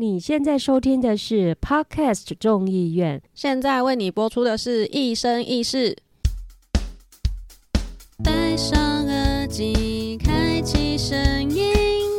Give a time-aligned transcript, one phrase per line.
[0.00, 5.96] 你现在收听的是 Podcast 众议院，现在为你播出的是《一生一世》。
[8.22, 11.18] 戴上耳机，开启声
[11.50, 11.74] 音，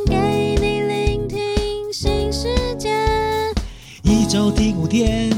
[0.06, 2.90] 给你聆听新世界。
[4.02, 5.30] 一周听五天，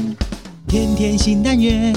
[0.67, 1.95] 天天新单元，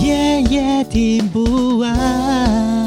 [0.00, 2.77] 夜夜听不完。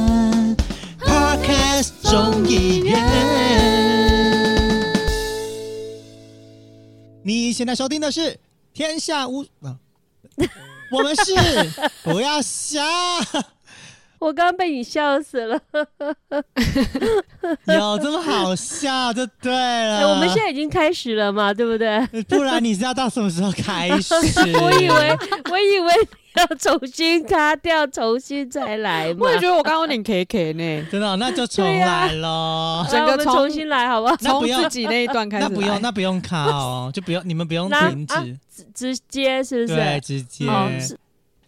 [7.62, 8.22] 现在收听的是
[8.74, 9.78] 《天下无》啊，
[10.92, 11.32] 我们是
[12.02, 12.82] 不要笑，
[14.18, 15.62] 我刚刚被你笑死了。
[17.68, 20.00] 有这么好笑就对了。
[20.00, 22.24] 哎我们现在已经开始了嘛，对不对？
[22.24, 24.16] 不然你是要到什么时候开始？
[24.60, 25.18] 我以为，
[25.52, 25.94] 我以为
[26.36, 29.18] 要重新卡掉，重新再来嘛。
[29.22, 32.86] 我也觉得我刚刚有点 K K 呢， 真的哦、那就重来咯。
[32.92, 34.16] 来我们整个从重新来，好不好？
[34.18, 35.44] 从那不用自己那一段开始。
[35.44, 40.02] 那不用，那不用卡哦，就不用，你们不用停止，啊直直接是不是对，是？
[40.02, 40.48] 直接。
[40.48, 40.70] 哦，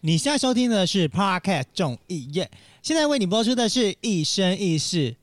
[0.01, 2.49] 你现在收听的是 Podcast 众议院，
[2.81, 5.15] 现在为你播出的是一生一世。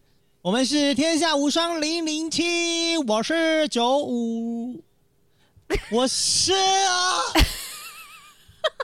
[0.42, 4.83] 我们是天下无双零零七，我是九五，
[5.92, 7.20] 我是啊，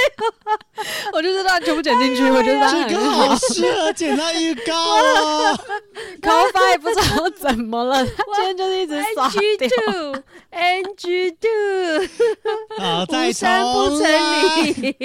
[1.12, 5.58] 我就知道全部剪进去，我觉得它这个好适合剪到预告哦。
[6.22, 9.68] 高发也不知道怎么了， 他今天就是一直耍 NG 掉。
[9.68, 12.08] two NG two，
[12.78, 14.00] 好，再无三不。
[14.00, 14.00] 成
[14.72, 14.96] 理。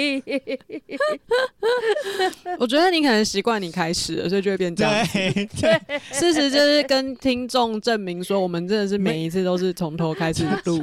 [2.58, 5.06] 我觉得你可能习惯你开始了，所以就会变这样。
[5.12, 5.80] 对对，
[6.12, 10.82] 事实就是跟听众证明说，我们真的是每一次都是从头开始录，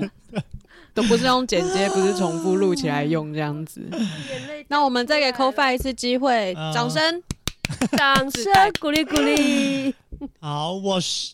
[0.94, 3.82] 都不是用剪接，不是重复录起来用这样子。
[4.68, 7.24] 那我们再给 c o f i 一次机会，嗯掌声。
[7.98, 9.96] 掌声鼓励鼓励。
[10.40, 11.34] 好，我是。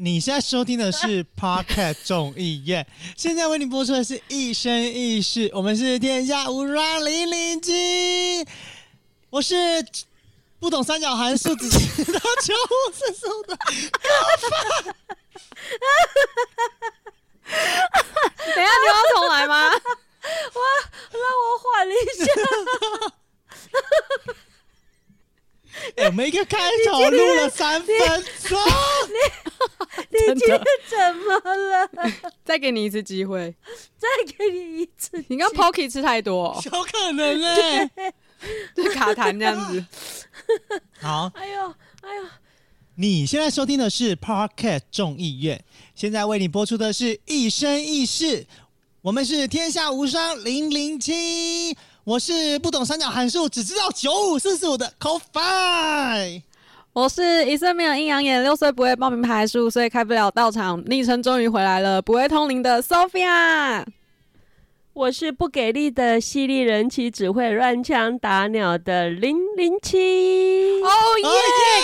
[0.00, 8.46] 你现在收听的是 Podcast 众议院，现在为你播出的是一生一世，我们是天下无双零零七，
[9.30, 9.54] 我是
[10.60, 13.56] 不懂三角函数只知道九五四十五的
[18.54, 19.70] 等一下你要重来吗？
[21.10, 21.94] 让我缓一
[22.24, 22.24] 下，
[25.96, 27.96] 哎、我们一个开头录了三分
[28.42, 28.58] 钟，
[30.10, 31.88] 你今天怎么了？
[32.44, 33.54] 再给你一次机会。
[33.96, 34.06] 再
[34.36, 35.24] 给你一次。
[35.28, 37.90] 你刚 Pocky 吃太多、哦，有可能嘞、
[38.74, 39.84] 就卡痰这样子。
[41.00, 42.24] 好，哎呦哎呦，
[43.00, 45.62] 你现在收听的是 Podcast 众议院，
[45.94, 48.44] 现在为你播出的是一生一世，
[49.02, 56.42] 我们是天下无双零零七，我是不懂三角函数，只知道九五四十五的 c o f i
[56.92, 63.86] 我是一岁没有阴阳眼，六岁不会报名牌，十五岁开不了道场，昵称终于回来了，不会通灵的 Sophia。
[64.98, 70.82] 我是不给力的犀利人妻，只会乱枪打鸟的零零七。
[70.82, 70.90] 哦
[71.22, 71.28] 耶！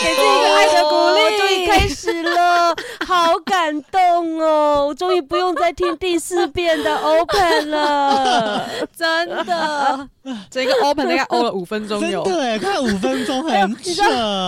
[0.02, 2.74] 给自己哦一个爱的鼓励，终于开始了，
[3.06, 4.88] 好感动哦！
[4.88, 8.68] 我终于不用再听第四遍的 Open 了。
[8.98, 10.08] 真的，
[10.50, 12.24] 这个 open 大概 o 了五分钟真有。
[12.24, 14.02] 的哎，快五分钟 很扯。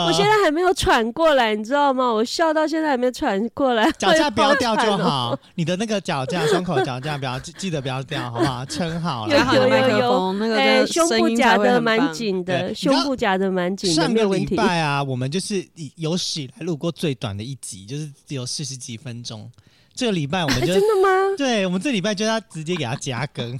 [0.06, 2.10] 我现在还没有喘过来，你知道吗？
[2.10, 8.64] 我笑到现在还没喘过来， 脚架不要掉就好你的那个脚架、胸口脚架不要记记得不要掉，好不好？
[8.66, 9.38] 撑好有了。
[9.38, 12.12] 夹好你的麦克有有，那个哎，真的胸部夹的蛮。
[12.12, 14.56] 紧的，胸部夹的蛮紧的，上个礼没有问题。
[14.56, 19.50] 拜啊，我们就是以有史以来录过最短的一集，就是只有四十几分钟。
[19.94, 21.37] 这个礼拜我们哎就真的吗？
[21.37, 23.58] 对，我们这礼拜就要直接给他加更，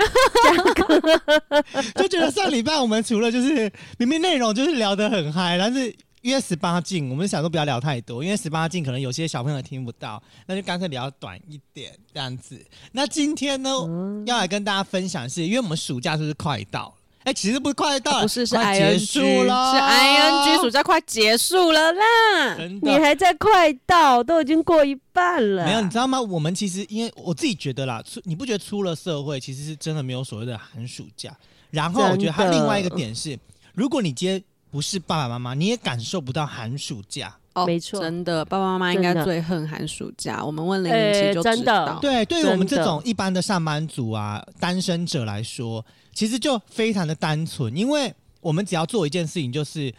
[1.96, 12.62] 就觉得上礼拜我们除了就是明明内容就是聊得很嗨，但是因为十八禁，我们想说不要聊太多，因为十八禁可能有些小朋友听不到，那就干脆聊短一点这样子。
[12.92, 16.94] 那今天呢，嗯要来跟大家分享是，因为我们暑假是不是快到了？
[17.24, 22.02] 哎、其实不是快到了，不是是结束了，是 ing 暑假快结束了啦。
[22.80, 25.64] 你还在快到，都已经过一半了。
[25.66, 26.20] 没有，你知道吗？
[26.20, 31.30] 我们其实因为我自己觉得啦，出你不觉得出了社会，其实是真的没有所谓的寒暑假。
[31.70, 33.38] 然后我觉得还有另外一个点是，
[33.74, 37.36] 如果你今天不是爸爸妈妈，你也感受不到寒暑假。
[37.52, 40.42] 哦没错真的，爸爸妈妈应该最恨寒暑假。
[40.42, 41.98] 我们问零零哎七就知真的道。
[42.00, 49.92] 对，对于我们这种一般的上班族啊、单身者来说，其实就非常的单纯，因为我们只要做一件事情，就是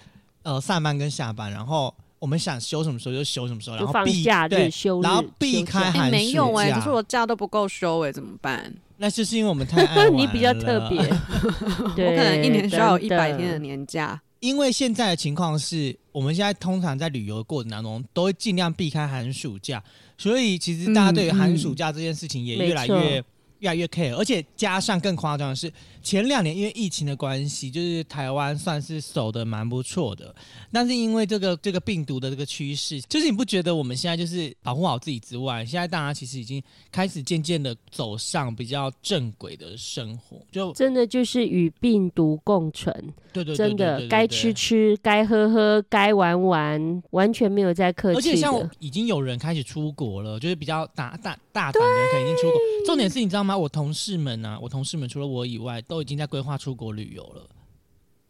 [0.43, 6.03] 呃上班跟下班，然后我们想休什么时候就休什么时候，然后避假日对休日然后避开寒暑假。
[6.05, 8.73] 哎，没有哎，可是我假都不够休哎，怎么办？
[8.97, 10.99] 那就是因为我们太爱玩 你比较特别，
[12.05, 14.21] 我可能一年需要有一百天的年假。
[14.39, 19.83] 因为现在的情况是，我们现在通常在旅游的过程当中，都会尽量避开寒暑假，
[20.17, 23.23] 所以其实大家对于寒暑假这件事情也越来没越。
[23.61, 25.71] 越来越 care，而且加上更夸张的是，
[26.03, 30.33] 前两年因为疫情的关系，就是台湾算是守的蛮不错的，
[30.71, 36.61] 但是因为这个这个病毒的这个趋势，就是你不觉得我们现在就是保护好自己之外，现在大家其实已经
[36.91, 42.93] 开始渐渐的走上比较正轨的生活，就真的就是与病毒共存，
[43.31, 48.67] 对对对真的该吃吃，该喝喝，该玩玩，完全没有在客气而且像我。
[48.79, 52.59] 已经有人开始出国了，就是比较大大大胆的人可能已经出国。
[52.85, 53.55] 重点是你知道吗？
[53.55, 57.45] 我同事们啊，我同事们除了我以外，都已经在规划出国旅游了。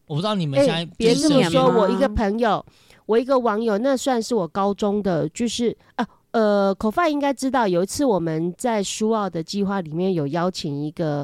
[0.08, 2.66] 我不知道你们现在哎别这么说，我一个朋友，
[3.06, 11.24] 我一个网友，那算是我高中的，就是啊呃，口饭应该知道，有一次我们在苏澳的计划里面有邀请一个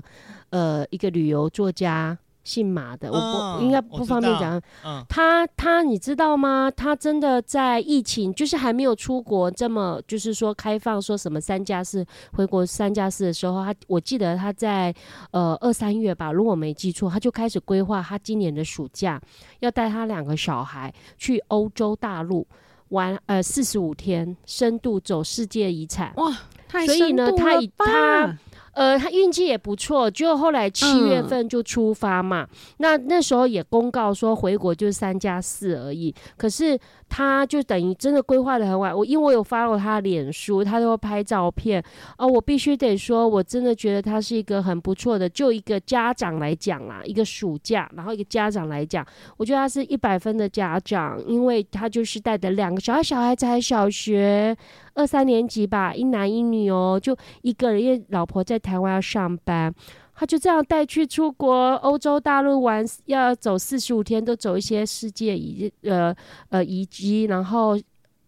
[0.51, 2.15] 呃一个旅游作家，
[2.47, 4.57] 姓马的，我不、嗯应该不方便讲。
[4.85, 6.71] 嗯，他他你知道吗？
[6.73, 14.95] 他真的在疫情就是还没有出国这么就是说开放说什么三加四回国三加四的时候，他我记得他在
[15.31, 19.21] 呃二三月吧，如果我没记错，他就开始规划他今年的暑假
[19.59, 22.47] 要带他两个小孩去欧洲大陆
[22.89, 26.13] 玩呃四十五天，深度走世界遗产。
[26.15, 26.33] 哇，
[26.69, 28.37] 太所以呢深度他以了吧他
[28.77, 32.47] 呃，他运气也不错，就后来七月嗯份就出发嘛。
[32.77, 36.13] 那那时候也公告说回国就是三加四而已。
[36.37, 36.77] 可是
[37.09, 38.95] 他就等于真的规划的很晚。
[38.95, 41.83] 我因为我有 follow 他的脸书，他都会拍照片。
[42.19, 45.27] 哦，我必须得说，我真的觉得他是一个很不错的。
[45.27, 49.03] 就一个家长来讲啦，一个暑假，然后一个家长来讲，
[49.37, 54.55] 我觉得他是一百分的家长，因为他就是带的两个小孩，小孩才小学
[54.97, 59.73] 二三年级吧，一男一女哦，就一个人，因为老婆在台湾要上班，
[60.15, 66.13] 他就这样带去出国欧洲大陆玩，要走四十五天，都走一些世界遗呃
[66.49, 67.79] 呃遗迹，然后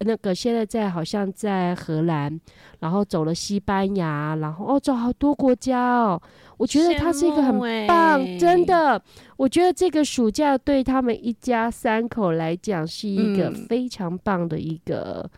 [0.01, 2.39] 那个现在在好像在荷兰，
[2.79, 6.21] 然后走了西班牙，然后欧洲好多国家哦，
[6.57, 8.37] 我觉得他是一个很棒，欸。
[8.37, 9.01] 真的，
[9.37, 13.65] 我觉得这个暑假对他们一家三口来讲是一个嗯。
[13.67, 15.29] 非常棒的一个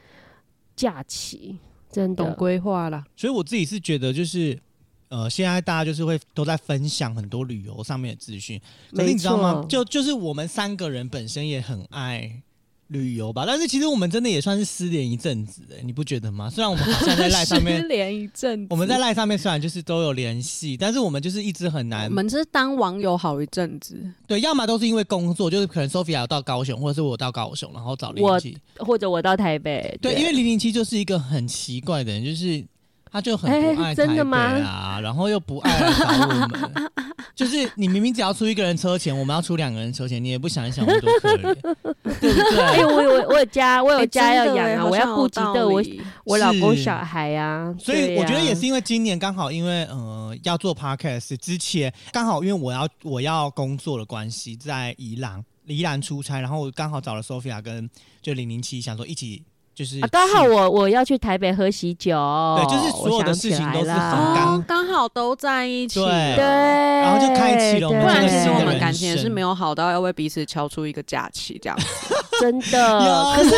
[0.81, 1.57] 假期，
[1.91, 2.35] 真懂的。
[2.35, 3.05] 规划啦。
[3.15, 4.57] 所以我自己是觉得就是。
[5.11, 8.57] 呃，现在大家就是会都在分享很多旅游上面的资讯，
[8.95, 9.65] 可是你知道吗？
[9.67, 12.41] 就就是我们三个人本身也很爱
[12.91, 16.49] 旅游吧，但是其实我们真的也算是失联一阵子哎，你不觉得吗？
[16.49, 23.97] 虽然我们好像在赖上面 失，联一阵子，我们在赖上面虽然就是都有联系，但是我们就是一直很难我们是当网友好一阵子，
[24.27, 28.57] 对，要么都是因为工作，就是可能 Sophia 有到高雄，或者是我到高雄，然后找零我零七。
[28.79, 32.63] 或者我到台北，对，因为零零七就是一个很奇怪的人，就是
[33.11, 34.37] 他就很不爱哎台北真的吗？
[34.39, 36.91] 啊，然后又不爱来找我们。
[37.35, 41.53] 就是你明明只要出一个人车钱，我们要出两个人车钱，你也不想一想我们多可怜，
[42.19, 42.85] 对不哎、对？
[42.85, 45.81] 我有我有家，我有哎家要养啊，我要顾及道的我
[46.25, 57.89] 我老公小孩啊，所以我觉得啊也是因为今年刚好因为呃要做 podcast 之前，刚好因为我要我要工作的关系，在宜兰宜兰出差，然后我刚好找了 Sophia 跟
[58.21, 59.43] 就零零七，想说一起
[59.73, 62.11] 就是啊，刚好我我要去台北喝喜酒，
[62.57, 71.85] 对就是所有的我想起事情都是来啦很刚好都在一起，对对，然后就开启了不然其实我们感情也是没有好到要为彼此敲出一个假期这样子。
[72.41, 73.33] 真的。
[73.35, 73.51] 可是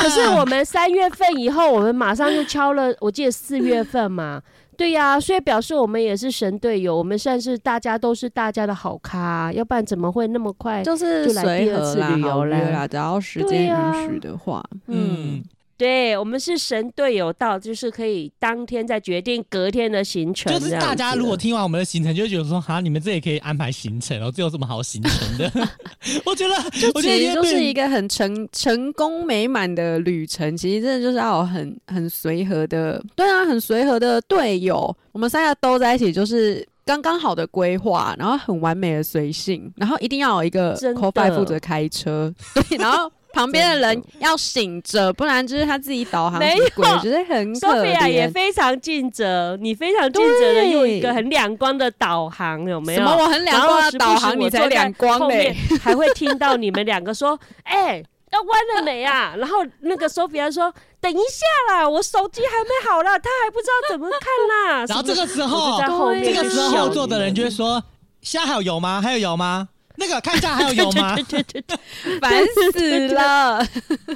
[0.00, 4.40] 可是我们三月份以后，我们马上就敲了，我记得四月份嘛。
[4.80, 10.82] 对呀、所以表示我们也是神队友，我们算是大家都是大家的好咖，要不然怎么会那么快？
[10.82, 15.44] 就是就来随第二次，旅游啦好约啦，只要时对间啊允许的话，嗯嗯，，
[15.80, 20.52] 对我们是神队友到，就是可以当天再决定隔天的行程。
[20.52, 25.50] 就是大家如果听完我们的行程，就会觉得说，哈，你们这也可以安排行程哦，这有什么好行程的？
[26.26, 26.54] 我觉得，
[26.92, 30.54] 我觉得其实就是一个个很成成功美满的旅程。
[30.54, 34.94] 其实真的就是要有很很随和的，对啊，很随和的队友。
[35.12, 42.30] 我们三个都在一起，就是刚刚好的规划，然后很完美的随性，然后一定要有一个真的 co fi 负责开车，
[42.68, 43.10] 对，然后。
[43.32, 48.30] 旁边的人要醒着，不然就是他自己导航没有觉得很可 Sophia 也。
[48.30, 53.00] 非常尽责，你非常尽责的对用一个很两光的导航，有没有？
[53.00, 53.16] 什么？
[53.16, 67.82] 我很两光的导航，你才两光嘞嘞！，还会听到你们两个说：“哎、要弯了没啊？” 然后那个 Sophia 说：“等一下啦，我手机还没好了，他还不知道怎么看啦。”然后这个时候就在后面这个时候笑后座的人就会说，
[68.22, 69.00] 现在还有油吗？
[69.02, 69.68] 还有油吗？
[70.00, 71.14] 那个看一下还有油吗？
[71.22, 73.64] 对对对对，烦死了。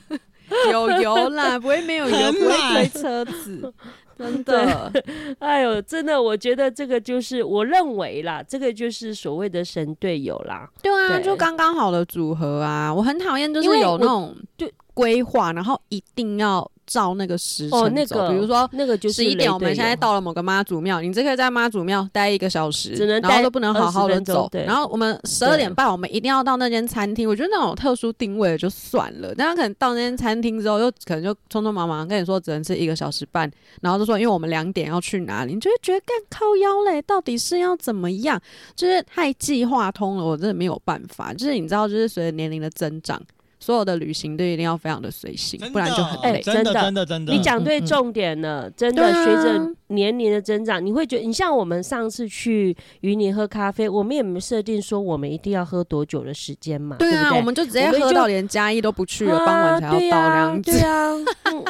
[0.71, 3.73] 有油啦，不会没有油，很不会懒推车子。
[4.17, 4.93] 真的，
[5.41, 10.69] 哎呦，真的，我觉得这个就是我认为啦，这个就是所谓的神队友啦。
[10.81, 12.95] 对啊，对就刚刚好的组合啊！
[12.95, 18.69] 我很讨厌就是有那种对规划，然后一定要照那个时辰哦，那走个，比如说。
[18.73, 24.49] 那个就是十一点，我们现在到了某个妈祖庙，你只可以在妈祖庙待一个小时，只能然后都不能好好的走。
[24.51, 27.29] 对然后我们十二点半，我们一定要到那间餐厅。
[27.29, 38.41] 我觉得那种特殊定位就算了，但他可能到那间餐厅之后，又可能就匆匆忙忙跟你说只能吃一个小时半，然后就说因为我们两点要去哪里，你就会觉得干靠腰嘞，到底是要怎么样？
[38.75, 41.33] 就是太计划通了，我真的没有办法。
[41.33, 43.21] 就是你知道，就是随着年龄的增长，
[43.65, 46.43] 所有的旅行都一定要非常的随性，不然就很哎累。
[46.43, 57.39] 真的真的真的，你讲对重点了，真的随着年龄的增长，你会觉得，你像我们上次去云林喝咖啡，我们也没设定说我们一定要喝多久的时间嘛，对啊，不对？
[57.39, 60.71] 我们就直接喝到连嘉义都不去了，傍晚才要到这样子。
[60.71, 61.65] 对啊，嗯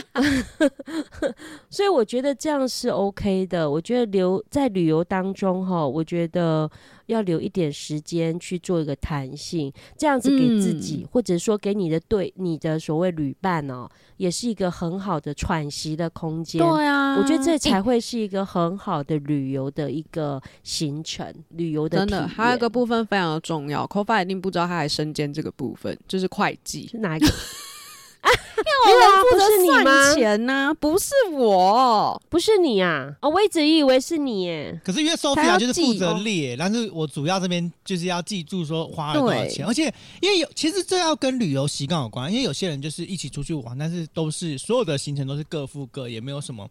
[1.75, 3.69] 所以我觉得这样是 OK 的。
[3.69, 6.71] 我觉得留在旅游当中哈，我觉得
[7.07, 13.89] 要留一点时间去做一个弹性，这样子给自己，嗯或者说给你的对你的所谓旅伴哦，
[14.19, 16.61] 也是一个很好的喘息的空间。
[16.63, 26.87] 对啊，我觉得这才欸会是一个很好的旅游的一个行程，旅游的真的还有一个部分非常的重要 c o f a 一定不知道他还身兼这个部分，就是会计。
[26.87, 27.27] 是哪一个？
[28.87, 32.21] 没有啊不是你吗算钱呐、不是我。
[32.29, 33.15] 不是你啊？
[33.21, 34.81] 哦，我一直以为是你耶。
[34.85, 46.69] 可是因为他 Sophia 就是负责列，但是我主要这边就是要记住说花了多少对钱，而且因为有其实这要跟旅游习惯有关，因为有些人就是一起出去玩，但是都是所有的行程都是各付各，也没有什么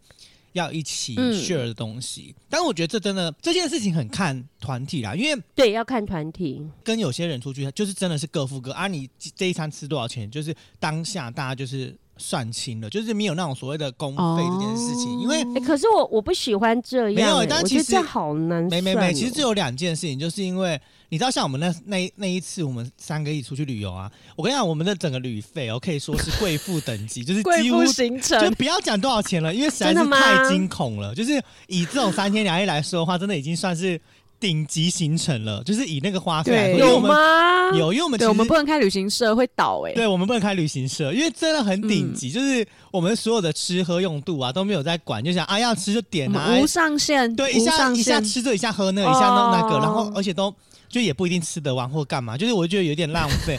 [0.53, 2.33] 要一起嗯 share 的东西。
[2.49, 6.65] 但是我觉得这真的这件事情很看团体啦，因为对，要看团体。
[6.83, 20.79] 跟有些人出去就是真的是各付各啊，你这一餐吃多少钱，就是当下大家就是算清了，就是没有那种所谓的公费这件事情，因为哎、可是我我不喜欢这样、没有但其实这样好难没没没，其实有两件事情，就是因为
[21.09, 31.13] 你知道，像我们那那那一次，我们三个一起出去旅游啊，我跟你讲，我们的整个旅费哦，可以说是贵妇等级， 就是几乎行就不要讲多少钱了，因为实在是太惊恐了。
[31.13, 33.99] 就是以这种三天两夜来说的话，真的已经算是
[34.43, 35.63] 顶级行程了。
[35.63, 37.77] 就是以那个花费来说，有因为我们吗？
[37.77, 48.19] 有，因为我们对，我们不能开旅行社会倒哎、对，我们不能开旅行社，因为真的很顶级，就是我们所有的吃喝用度啊都没有在管，就想啊要吃就点啊，无上限，对，一下一下。
[48.19, 50.53] 吃这，一下喝那个，一下弄那个，哦然后而且都
[50.89, 53.57] 就也不一定吃得完或干嘛，就是我觉得有点浪费。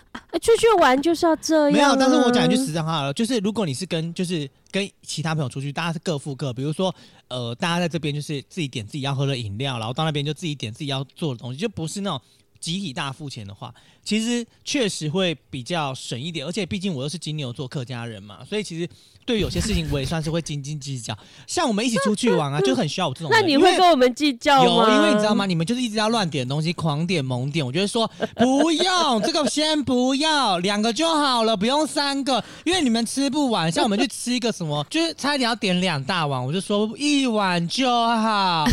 [0.40, 6.94] 出去玩就是要这样、没有，但是我讲一句实在话了，就是如果你是跟就是跟其他朋友出去，大家是各付各，比如说
[7.28, 12.20] 呃，大家在这边就是自己点自己要喝的饮料，然后到那边就自己点自己要做的东西，就不是那种
[12.62, 16.46] 集体大付钱的话，其实确实会比较省一点。
[16.46, 18.88] 而且毕竟我又是金牛座客家人嘛，所以其实
[19.26, 21.16] 对有些事情我也算是会斤斤计较。
[21.46, 23.28] 像我们一起出去玩啊，就很需要我这种。
[23.32, 24.94] 那你会跟我们计较有，吗？
[24.94, 25.44] 因为你知道吗？？
[25.44, 27.66] 你们就是一直要乱点东西，狂点猛点。
[27.66, 33.70] 我觉得说不用，这个先不要，两个就好了，不用三个，因为你们吃不完。
[33.70, 38.64] 像我们去吃一个什么，就是差一点要点两大碗，我就说一碗就好，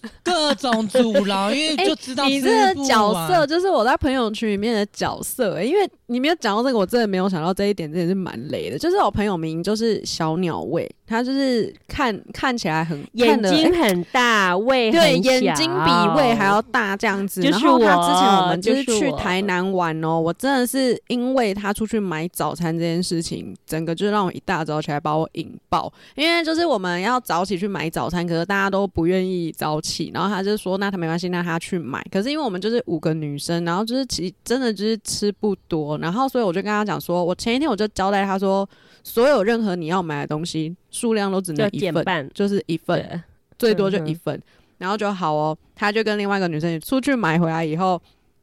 [0.22, 8.78] 各种阻挠，因为就知道你这个角色就是我在朋友圈里面的角色、欸，因为你没有讲到这个，我真的没有想到这一点，真的是蛮雷的。
[8.78, 17.42] 就是我朋友名就是小鸟胃，他就是看看起来很眼睛很大，胃对，很眼睛比胃还要大这样子。
[17.42, 25.92] 就是然后他之前我我们就是去台南玩哦，我真的是因为他出去买早餐这件事情，整个就让我一大早起来把我引爆。
[26.14, 32.00] 因为就是我们要早起去买早餐，可是大家都不愿意早起，然后他就说那他没关系，那他去买。
[32.12, 38.68] 可是因为我们就是五个女生，然后就是其真的就是吃不多，然后所以我就跟他讲说，我前一天我就交代他说，
[39.02, 42.30] 所有任何你要买的东西数量都只能一份，减半。
[42.34, 43.22] 就是一份。
[43.58, 44.38] 最多就一份，
[44.76, 45.56] 然后就好哦。
[45.74, 47.98] 他就跟另外一个女生出去买回来以后，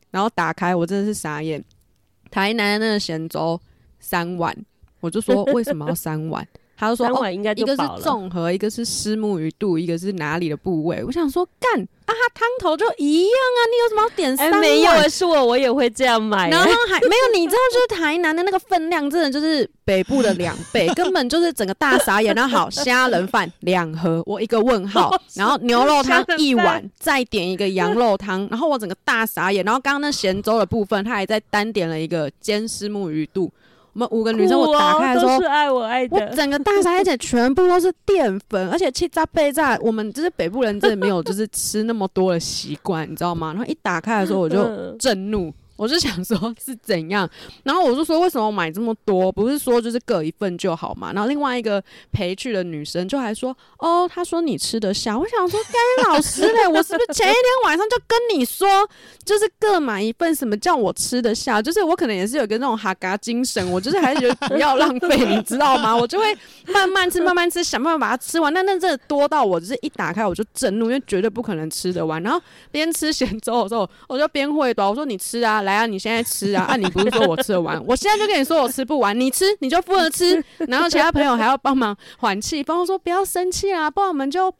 [0.09, 1.63] 然后打开，我真的是傻眼。
[2.31, 3.61] 台南的那个咸粥
[3.99, 4.57] 三碗，
[5.01, 6.47] 我就说为什么要三碗？
[6.83, 7.81] 他就说哦，三碗应该一个是。
[8.01, 11.03] 综合，一个是虱目鱼肚，一个是哪里的部位。
[11.05, 14.59] 我想说干啊，它汤头就一样啊，你有什么要点哎、三碗？
[14.59, 22.33] 没有，是我，我也会这样买、然后哎还 没有，你知道，就是台南的那个分量，真的就是北部的两倍， 根本就是整个大傻眼。
[22.35, 29.63] 然后好，虾仁饭两盒，我一个问号， 然后牛肉汤一碗，再点一个羊肉汤，然后我整个大傻眼。
[29.63, 33.51] 然后刚刚那咸粥的部分，他还在单点了一个煎虱目鱼肚。
[33.93, 36.19] 我们五个女生，我打开的时候都是，爱我爱我。
[36.35, 43.53] 整个大餐，而且，全部都是淀粉，而且气炸贝炸，我们就是北部人，真的没有就是吃那么多的习惯，你知道吗？
[43.53, 47.29] 然后一打开的时候，我就嗯震怒，我我就想说是怎样，
[47.63, 49.29] 然后我就说为什么买这么多？
[49.29, 51.11] 不是说就是各一份就好嘛？
[51.11, 55.17] 然后另外一个陪去的女生就还说，哦，她说你吃得下。
[55.19, 58.65] 我想说，该老师嘞，我是不是前一天晚上就跟你说，
[59.25, 61.61] 就是各买一份，什么叫我吃得下？
[61.61, 65.93] 就是我可能也是有个那种哈嘎精神，我就是还是觉得不要浪费，你知道吗？
[65.93, 66.33] 我就会
[66.67, 68.53] 慢慢吃，慢慢吃，想办法把它吃完。
[68.53, 72.21] 但那真的多到我就是一打开我就震怒，因为绝对不可能吃得完。
[72.23, 84.53] 然后边吃咸粥的时候，我就边会短，我说你吃啊，来啊，你现在吃啊，啊，你不是说我吃得完，我现在就跟你说我吃不完，你吃你就负责吃，然后其他朋友还要帮忙缓气，帮我说不要生气啊，不然我们就。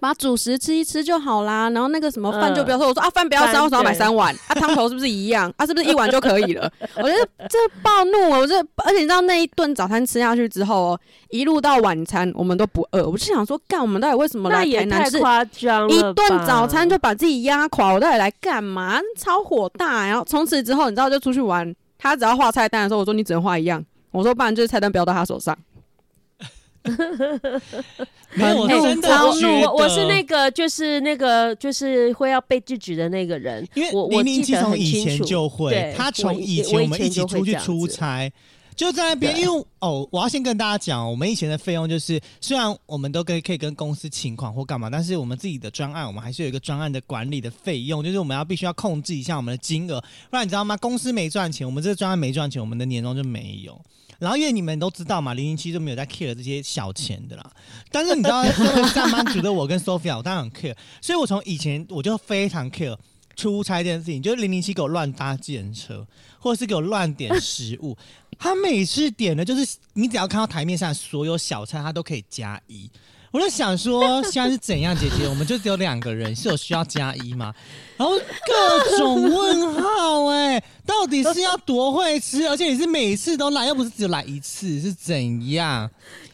[0.00, 2.88] 把主食吃一吃就好啦，然后那个什么饭就不要说。
[2.88, 4.34] 我说啊，饭不要烧，少买三碗。
[4.48, 5.52] 啊， 汤头是不是一样？
[5.56, 6.72] 啊，是不是一碗就可以了？
[6.96, 13.06] 我觉得这暴怒，我这而且你知道那一顿早餐吃下去之后哦，一路到晚餐我们都不饿。
[13.08, 15.10] 我就想说，干我们到底为什么来台南？
[15.10, 18.98] 太夸张，一顿早餐就把自己压垮，我到底来干嘛？
[19.18, 20.06] 超火大！
[20.06, 23.84] 然后从此之后，你知道就出去玩，他只要画菜单的时候，我说你只能画一样。
[24.12, 25.56] 我说不然就是菜单不要到他手上。
[28.34, 33.66] 没有，我真的我我是那个，就是那个，就是会要被制止的那个人。
[33.74, 38.30] 因为我我记得从以前就会，他从以前我们一起出去出差，
[38.74, 39.38] 就在那边。
[39.38, 50.76] 因为哦，我要先跟大家讲，我们以前的费用就是，虽然我们都可以可以跟公司请款或干嘛，但是我们自己的专案，我们还是有一个专案的管理的费用，就是我们要必须要控制一下我们的金额，不然你知道吗？
[50.78, 53.78] 公司没赚钱，我们这个专案没赚钱，我们的年终就没有。
[54.20, 57.50] 然后因为你们都知道嘛，零零七就没有在 care 这些小钱的啦。
[57.90, 60.76] 但是你知道，身为上班族的我跟 Sophia，我当然很 care。
[61.00, 62.96] 所以我从以前我就非常 care
[63.34, 66.06] 出差这件事情，就是零零七给我乱搭计程车，
[66.38, 67.96] 或者是给我乱点食物。
[68.38, 72.88] 他每次点的，就是你只要看到台面上所有小菜，他都可以加一。
[73.30, 75.28] 我就想说，现在是怎样，姐姐？
[75.28, 77.54] 我们就只有两个人，是有需要加一吗？
[77.96, 82.48] 然后各种问号，哎，到底是要多会吃？
[82.48, 85.88] 而且你是每次都来，又不是只来一次，是怎样？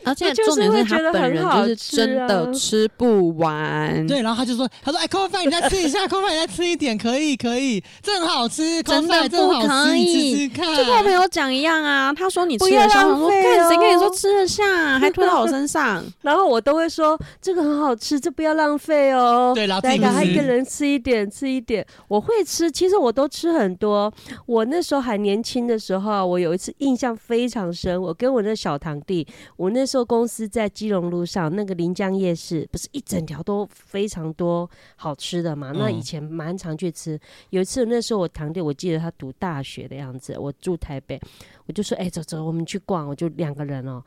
[0.06, 12.14] 而且重点是他本人就是真的吃不完，对，然后他就说：“他说，哎，空饭你再吃一下，空饭你再吃一点，可以，可以，这很好吃，真的不可以，就跟我朋友讲一样啊。
[12.14, 16.04] 他说你吃得下，我说看谁跟你说吃得下，还推到我身上。
[16.22, 19.50] 然后我都会说这个很好吃，这不要浪费哦。
[19.56, 21.84] 对，然后给他一个人吃一点，吃一点。
[22.06, 24.12] 我会吃，其实我都吃很多。
[24.47, 29.96] 我那时候还年轻的时候，我有一次印象非常深，我跟我的小堂弟，我那时候。
[29.97, 35.73] 做公司在基隆路上那个临江夜市，不是一整条都非常多好吃的嘛？
[35.75, 37.19] 那以前蛮常去吃。
[37.49, 41.19] 有一次那时候我堂弟，我记得他读大学的样子，我住台北，
[41.65, 44.02] 我就说：“哎，走走，我们去逛。”我就两个人哦，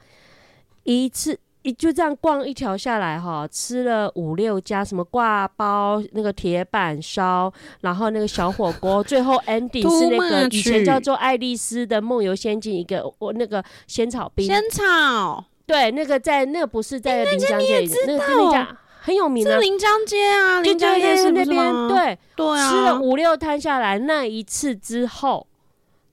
[0.84, 15.44] 一次一就这样逛一条下来哈，吃了五六家什么挂包、那个铁板烧，然后那个小火锅，最后 ending 是那个以前叫做爱丽丝的梦游仙境一个我那个仙草冰仙草。
[15.70, 21.88] 对，那个在那个不是在临江街，那个那家很有名的临江街啊，临江街是那边。
[21.88, 25.46] 对对啊，吃了五六摊下来，那一次之后，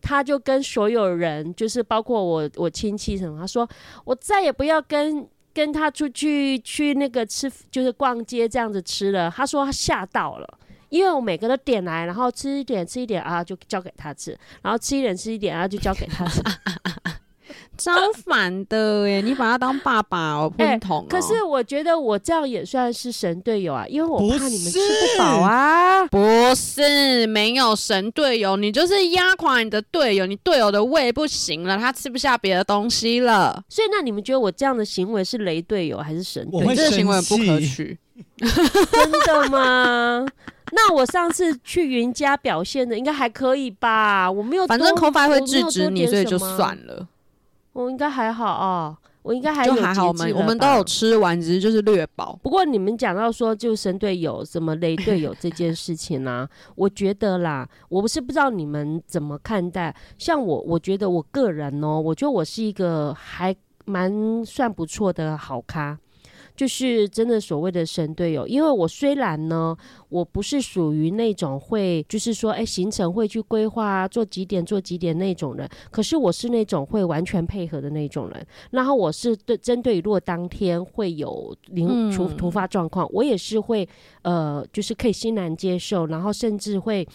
[0.03, 3.67] 他就跟所有人，就是包括我我亲戚什么，他说
[4.05, 9.33] 我再也不要跟跟他出去去那个吃，就是逛街这样子吃了。
[9.35, 10.59] 他说他吓到了，
[10.91, 16.43] 因为我每个都点来，然后吃一点吃一点啊，就交给他吃，然后吃一点吃一点啊，就交给他吃。
[17.79, 21.07] 相反的耶，你把他当爸爸哦， 不同。
[21.09, 26.07] 可是我觉得我这样也算是神队友啊，因为我怕你们吃不饱啊。
[26.07, 26.19] 不
[26.55, 33.63] 是，没有神队友，你就是压垮你的队友，你队友的胃不行了，他吃不下别的东西了。
[33.69, 36.47] 所以那你们觉得我这样的行为是雷队友还是神？
[36.53, 37.99] 我这个行为不可取。
[38.39, 40.27] 真的吗？
[40.73, 44.31] 那我上次去云家表现的应该还可以吧？
[44.31, 47.07] 我没有，反正 o f 会制止你，所以就算了。
[47.77, 50.09] 我应该还好啊，我应该还就还好。
[50.09, 52.39] 我们我们都有吃完，只是就是略饱。
[52.43, 59.95] 不过你们讲到说就神队友什么雷队友这件事情呢，我觉得啦，我不是不知道你们怎么看待。
[60.17, 65.99] 像我，我觉得我个人哦，我觉得我是一个还蛮算不错的好咖。
[66.57, 69.77] 就是真的所谓的神队友，因为我虽然呢，
[70.09, 78.47] 我不是属于那种会，就是说，哎，行程会去规划做几点做几点那种人，可是我是那种会完全配合的那种人。
[78.71, 83.87] 然后我是对针对如果当天会有临突突发状况，我也是会
[84.23, 87.07] 呃，就是可以欣然接受，然后甚至会。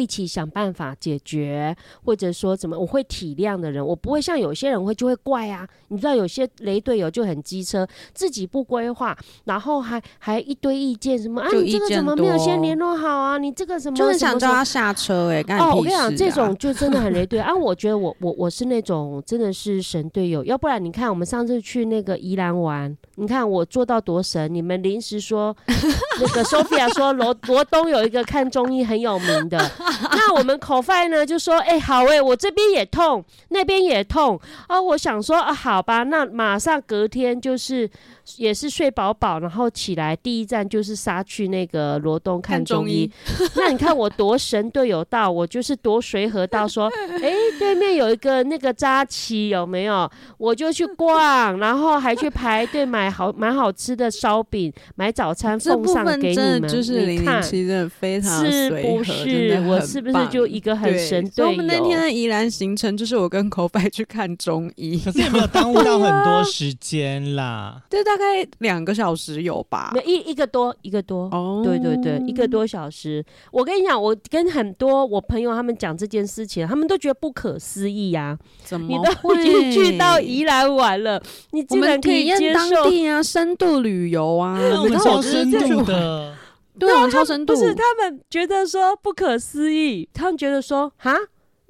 [0.00, 5.68] 一起想办法解决，或者说怎么，我会体谅的人，我不会像有些人会就会怪啊。
[5.88, 13.38] 你知道有些雷队友就很机车，自己不规划，然后还还一堆意见，什么啊，你这个怎么没有先联络好啊？
[13.38, 17.54] 你这个什么就是想叫叫他下车哎、干哦，我屁跟你讲，这种就真的很雷队啊！
[17.54, 29.58] 我觉得我我我是那种真的是神队友，要不然你看我们上次去那个宜兰玩，你看我做到多神，你们临时说那个 Sophia 说罗罗东有一个看中医很有名的，
[30.12, 34.40] 那我们口饭呢就说，哎、好哎、我这边也痛，那边也痛。
[34.68, 37.88] 啊，我想说啊，好吧，那马上隔天就是
[38.36, 43.10] 也是睡饱饱，然后起来第一站就是杀去那个罗东看看中中医医。
[43.56, 46.90] 那你看我多神队友到，我就是多随和到说，
[47.22, 50.10] 哎、对面有一个那个扎旗有没有？
[50.38, 56.68] 我就去逛，然后还去排队买好蛮好吃的烧饼，买早餐奉上给你分真的们。
[56.70, 59.62] 就是零零你看七，真的非常是不是？
[59.66, 62.00] 我是不是就一个很神队所以我们那天？
[62.00, 67.82] 的宜兰行程就是我跟口白去看中医，可是也没有耽误到很多时间啦。
[67.90, 70.02] 对大概两个小时有吧没？
[70.04, 71.22] 一一个多一个多。
[71.32, 73.24] 哦对对对，一个多小时。
[73.50, 81.20] 我跟你讲，我跟很多我朋友他们讲这件事情，他们都觉得不可思议呀、怎么你都已经去到宜兰玩了，
[81.52, 82.70] 你竟然可以体验当？
[82.90, 86.36] 地啊，深度旅游啊，那我们超深度的，
[86.78, 91.16] 对，我们超深度，不是他们觉得说不可思议，他们觉得说哈。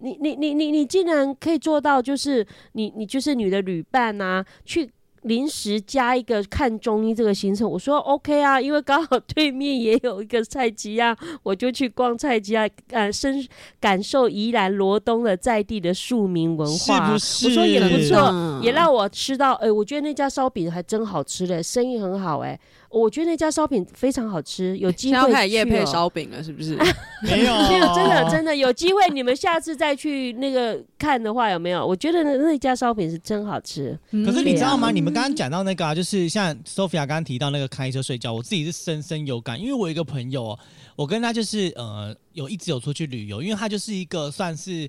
[0.02, 4.90] 你你你你你竟然可以做到，就是你你就是你的旅伴啊、去
[5.22, 7.70] 临时加一个看中医这个行程。
[7.70, 13.46] 我说 OK 啊，因为刚好对面也有一个菜鸡啊，我就去逛菜鸡啊，呃，深
[13.78, 17.10] 感受宜兰罗东的在地的庶民文是化。
[17.10, 17.48] 不是？
[17.48, 22.58] 我说也不错嗯也让我吃到，哎、我觉得那家烧饼还真好吃嘞，生意很好哎、
[22.90, 26.76] 我觉得那家烧饼非常好吃，有 机会现在要开始夜配烧饼了，是不是？
[27.22, 31.86] 没有， 没有，真的真的有机会，你们下次再去那个看的话，有没有？
[31.86, 33.98] 我觉得那那家烧饼是真好吃。
[34.10, 34.90] 可是你知道吗？
[34.90, 40.58] 你们刚刚讲到那个啊，就是像 Sophia 刚刚提到那个开车睡觉，我自己是深深有感，因为我有一个朋友哦，
[40.96, 44.88] 我跟他就是呃有一直有出去旅游，因为他就是一个算是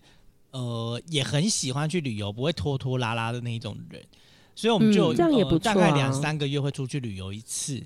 [0.51, 4.01] 呃也很喜欢去旅游，不会拖拖拉拉的那一种人，
[4.61, 7.81] 所以我们就、嗯这样也不呃、大概两三个月会出去旅游一次。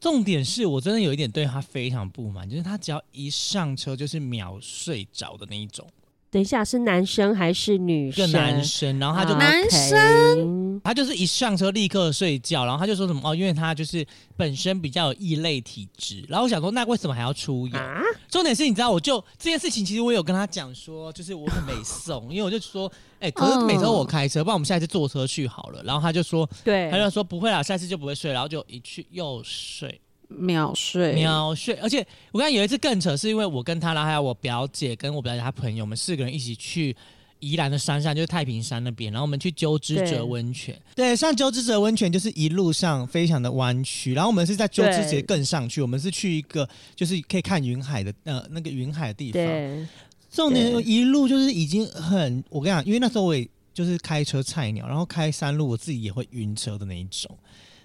[0.00, 5.86] 重点是我真的有一点对他非常不满，就是他只要一上车就是秒睡着的那一种，
[6.28, 8.32] 等一下，是男生还是女一个生？
[8.32, 17.78] 男生，然后他就啊男生他就是一上车立刻睡觉，然后他就说什么哦，因为他就是本身比较有异类体质，然后我想说那为什么还要出游？
[17.78, 25.82] 啊，重点是你知道，我就这件事情其实我有跟他讲说，就是我很没送， 因为我就说，哎、可是每周我开车，不然我们下一次坐车去好了。
[25.82, 30.00] 然后他就说，对他，就说不会啦，下次就不会睡，然后就一去又睡。
[30.32, 36.96] 秒睡，秒睡，而且我刚才有一次更扯，是因为我跟他，然后还有我表姐跟我表姐她朋友，我们四个人一起去
[37.40, 40.80] 宜兰的山上，就是太平山那边，然后我们去鸠之对泽温泉。
[40.94, 49.32] 对，上鸠之泽温泉就是一路上非常的弯曲，然后我们是在鸠之泽更上去，我们是去一个就是可以看云海的呃那个云海的地方。
[49.32, 49.86] 对，
[50.30, 57.36] 重点对一路就是已经很，我跟你讲，因为那时候我也就是开车菜鸟，然后开山路我自己也会晕车的那一种，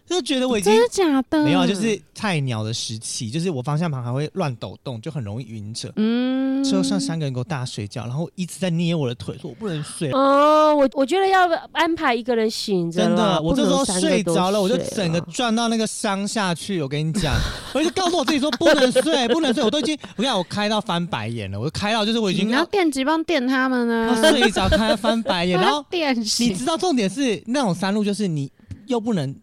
[0.07, 1.43] 就觉得我已经真的假的？
[1.43, 5.91] 没有，啊就是菜鸟的时期，就是我方向盘还会乱抖动，就很容易晕车。
[5.95, 10.11] 嗯，车上三个人给我大睡觉，然后一直在捏我的腿，说我不能睡。
[10.11, 16.81] 哦，我我觉得要安排一个人醒着真的，我这时候睡着了，我就睡整个了转到那个山下去。
[16.81, 17.33] 我跟你讲，
[17.73, 19.63] 我就告诉我自己说不能睡，不能睡。
[19.63, 28.51] 我都已经，我跟你讲，我开到翻白眼了，我开到就是我已经你要要电击棒电他们呢要，睡着，开到翻白眼， 然后电你知道重点是那种山路，就是你
[28.87, 29.35] 又不能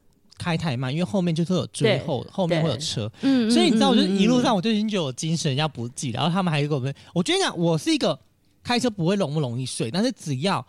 [0.42, 3.10] 开太慢，因为后面就是有追对后，后面会有对车。
[3.20, 8.18] 嗯所以你知道，我就一路上嗯我就已经觉得我精神要不济，然后他们还给我们，我觉得讲我是一个
[8.64, 10.64] 开车不会容不容易睡，但是只要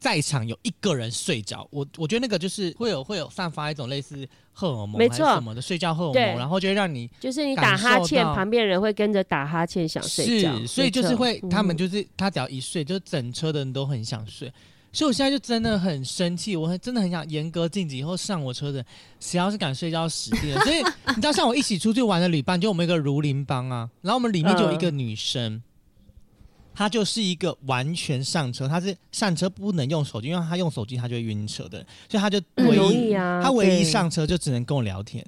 [0.00, 14.52] 在场有一个人睡着，我我觉得那个就是会有会有散发一种类似荷尔蒙没错什么的睡觉荷尔对蒙，然后就会让你就是你打哈欠，旁边人会跟着打哈欠想睡觉，是，所以就是会他们嗯就是他只要一睡，就整车的人都很想睡。
[14.94, 18.82] 所以我现在就真的很生气，我很真的很想严格禁止以后上我车的，
[19.18, 20.60] 谁要是敢睡觉死定了。
[20.64, 20.76] 所以
[21.08, 25.60] 你知道，像我一起出去玩的旅伴，就我们一个如林帮啊，然后我们里面就有一个女生，
[26.72, 35.24] 她就是一个完全上车，她是上车不能用手机，因为她用手机她就会晕车的，所以她就唯一、易啊，她唯一上车就只能跟我聊天，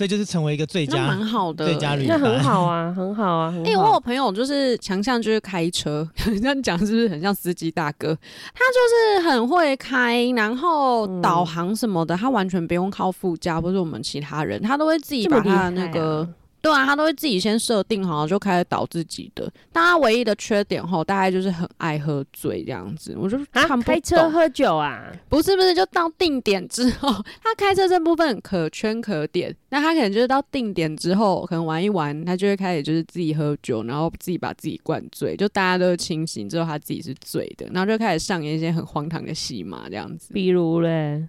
[0.00, 8.16] 所以就是成为一个最那佳蛮好的，最佳旅那很好啊，很好啊， 很哎、好我有朋友就是强项就是开车，这样讲是不是很像司机大哥？
[8.54, 11.20] 他就是很会开，然后嗯。
[11.20, 16.28] 导航什么的，他完全不用靠副驾或者我们其他人，他都会自己这么厉把他的那害个、啊
[16.62, 19.50] 对啊，他都会自己先设定好，就开始导自己的。
[19.72, 24.30] 但他唯一的缺点吼，大概就是很爱喝醉这样子，我就啊看，不开车。
[24.30, 25.10] 喝酒啊？
[25.28, 27.08] 不是不是，就到定点之后，
[27.42, 29.54] 他开车这部分可圈可点。
[29.70, 40.32] 那他可能就是到定点之后，可能玩一玩，他就会开始就是自己喝酒，然后自己把自己灌醉，就大家都清醒之后，他自己是醉的，然后就开始上演一些很荒唐的戏码这样子。
[40.34, 41.26] 比如嘞，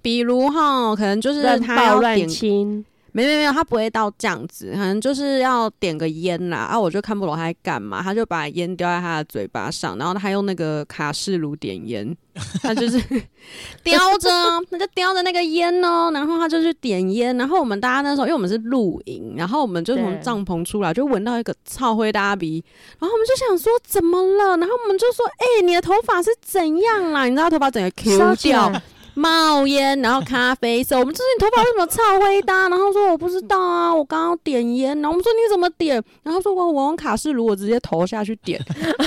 [0.00, 12.16] 比如哈，可能就是乱他抱乱要点亲，没没没有，他不会到这样子，可能就是要点个烟啦，啊，我就看不懂他在干嘛，他就把烟叼在他的嘴巴上，然后他用那个卡式炉点烟，
[12.62, 12.98] 他就是
[13.84, 14.30] 叼着，
[14.70, 22.64] 他就叼着那个烟哦，然后他就去点烟，然后我们大家那时候，因为我们是露营，然后我们就从帐篷出来，就闻到一个臭灰大鼻，
[22.98, 27.24] 然后我们就想说怎么了，然后我们就说，哎、你的头发是怎样啦？
[27.24, 28.82] 你知道头发整个 Q 掉，来
[29.14, 30.98] 冒烟，然后咖啡色。
[30.98, 32.68] 我们就是你头发为什么超灰搭？
[32.68, 34.94] 然后说我不知道啊，我刚刚点烟。
[35.00, 36.02] 然后我们说你怎么点？
[36.22, 38.60] 然后说我我用卡式炉，我直接投 下去点。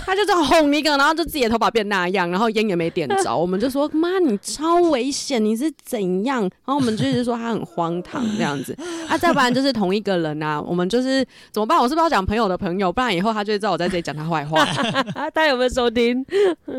[0.05, 3.35] 他就这样哄一个，然后就自己的头发变那样，然后烟也没点着。
[3.35, 6.41] 我们就说妈，你超危险，你是怎样？
[6.41, 8.77] 然后我们就一直说他很荒唐这样子。
[9.09, 11.77] 啊，再不然就是同一个人啊，我们就是怎么办？
[11.79, 12.91] 我是不是要讲朋友的朋友？
[12.91, 14.61] 不然以后他就会知道我在这里讲他坏话。
[15.15, 16.25] 啊， 他有没有收听？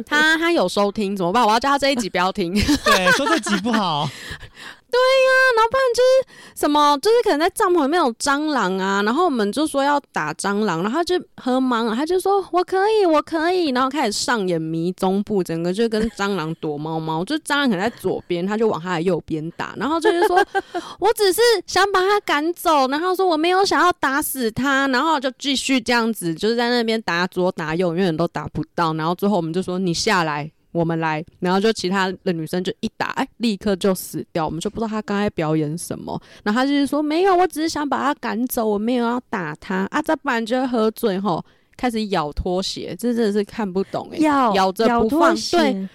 [0.06, 1.44] 他他有收听怎么办？
[1.44, 2.54] 我要叫他这一集不要听。
[2.54, 4.08] 对，说这挤不好，
[4.88, 20.36] 对呀然后不然就是什么，就是可能在帐篷里面有蟑螂啊，然后我们就说要打蟑螂，然后他就很忙，他就说我可以，我可以，然后开始上演迷踪步，整个就跟蟑螂躲猫猫，就蟑螂可能在左边，他就往他的右边打，然后就是说
[21.00, 30.50] 我只是想把他赶走，然后说我没有想要打死他，然后就继续这样子，就是在那边打左打右，永远都打不到，然后最后我们就说你下来。
[30.76, 34.44] 我们来，然后就其他的女生就一打，哎，立刻就死掉。
[34.44, 40.02] 我们就不知道她刚才表演什么，然后她就是说没有，我只是想把她赶走，我没有要打她啊。
[40.02, 41.42] 再不然就会喝醉吼
[41.76, 45.88] 开始咬拖鞋，这真的是看不懂哎、咬咬着不放，对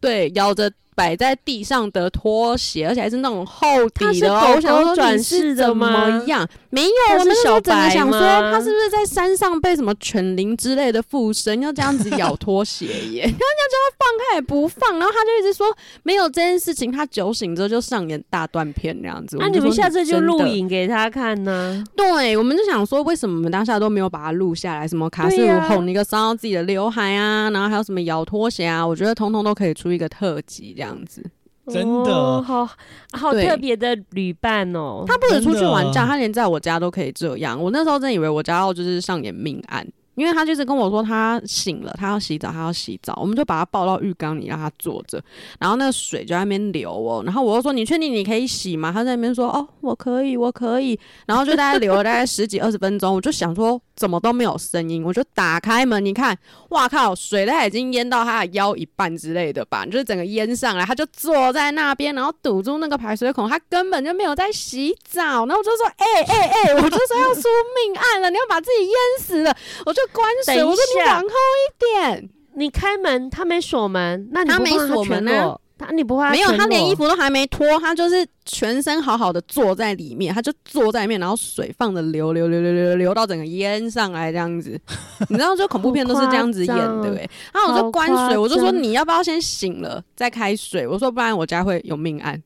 [0.00, 4.40] 对，咬着摆在地上的拖鞋，而且还是那种厚底的哦。
[4.40, 6.46] 狗我想说转你是世的怎么样？
[6.70, 8.20] 没有，我那时候小白整个想说，
[8.52, 13.22] 他是不是在山上被什么犬灵之类的附身，要这样子咬拖鞋耶？
[13.22, 15.66] 然后人家叫他放，开也不放，然后他就一直说
[16.04, 16.90] 没有这件事情。
[16.92, 19.36] 他酒醒之后就上演大断片那样子。
[19.40, 21.82] 那、你们下次就录影给他看呢？
[21.96, 24.86] 对，我们就想说，为什么我们当下都没有把它录下来？
[24.86, 31.24] 什么卡斯鲁哄一个伤到自己的刘海啊，然后还有什么咬拖鞋啊，我觉得通通都可以出一个特辑这样子。
[31.68, 32.66] 真的哦好
[33.12, 35.04] 好特别的旅伴哦。
[35.06, 37.60] 他不止出去玩真的假，他连在我家都可以这样。
[37.60, 39.86] 我那时候真以为我家要就是上演命案，
[40.20, 45.18] 因为他就是跟我说他醒了，他要洗澡，他要洗澡，我们就把他抱到浴缸里让他坐着，
[45.58, 48.92] 然后那个水就在那边流哦，然后我就说你确定你可以洗吗？
[48.92, 56.36] 他在那边说哦我可以我可以，然后就大概流了大概十几二十分钟，我就想说怎么都没有声音，我就打开门，你看，
[56.68, 67.42] 哇靠，水都已经淹到他的腰一半之类的吧，就是整个淹上来，他就坐在那边，然后堵住那个排水孔，他根本就没有在洗澡，然后我就说，哎哎哎，我就说要出
[67.86, 69.56] 命案了，你要把自己淹死了，
[69.86, 84.78] 我就关水，我说你下往后一点，你开门，他没锁门，那你他没不怕锁门啊他你不怕没有，他连衣服都还没脱，他就是全身好好的坐在里面，他就坐在里面，然后水放着流流流流流流到整个淹上来这样子。
[85.30, 87.30] 你知道，就恐怖片都是这样子演的哎、欸。
[87.54, 90.86] 然后我就关水，我就说你要不要先醒了再开水？
[90.86, 92.38] 我说不然我家会有命案。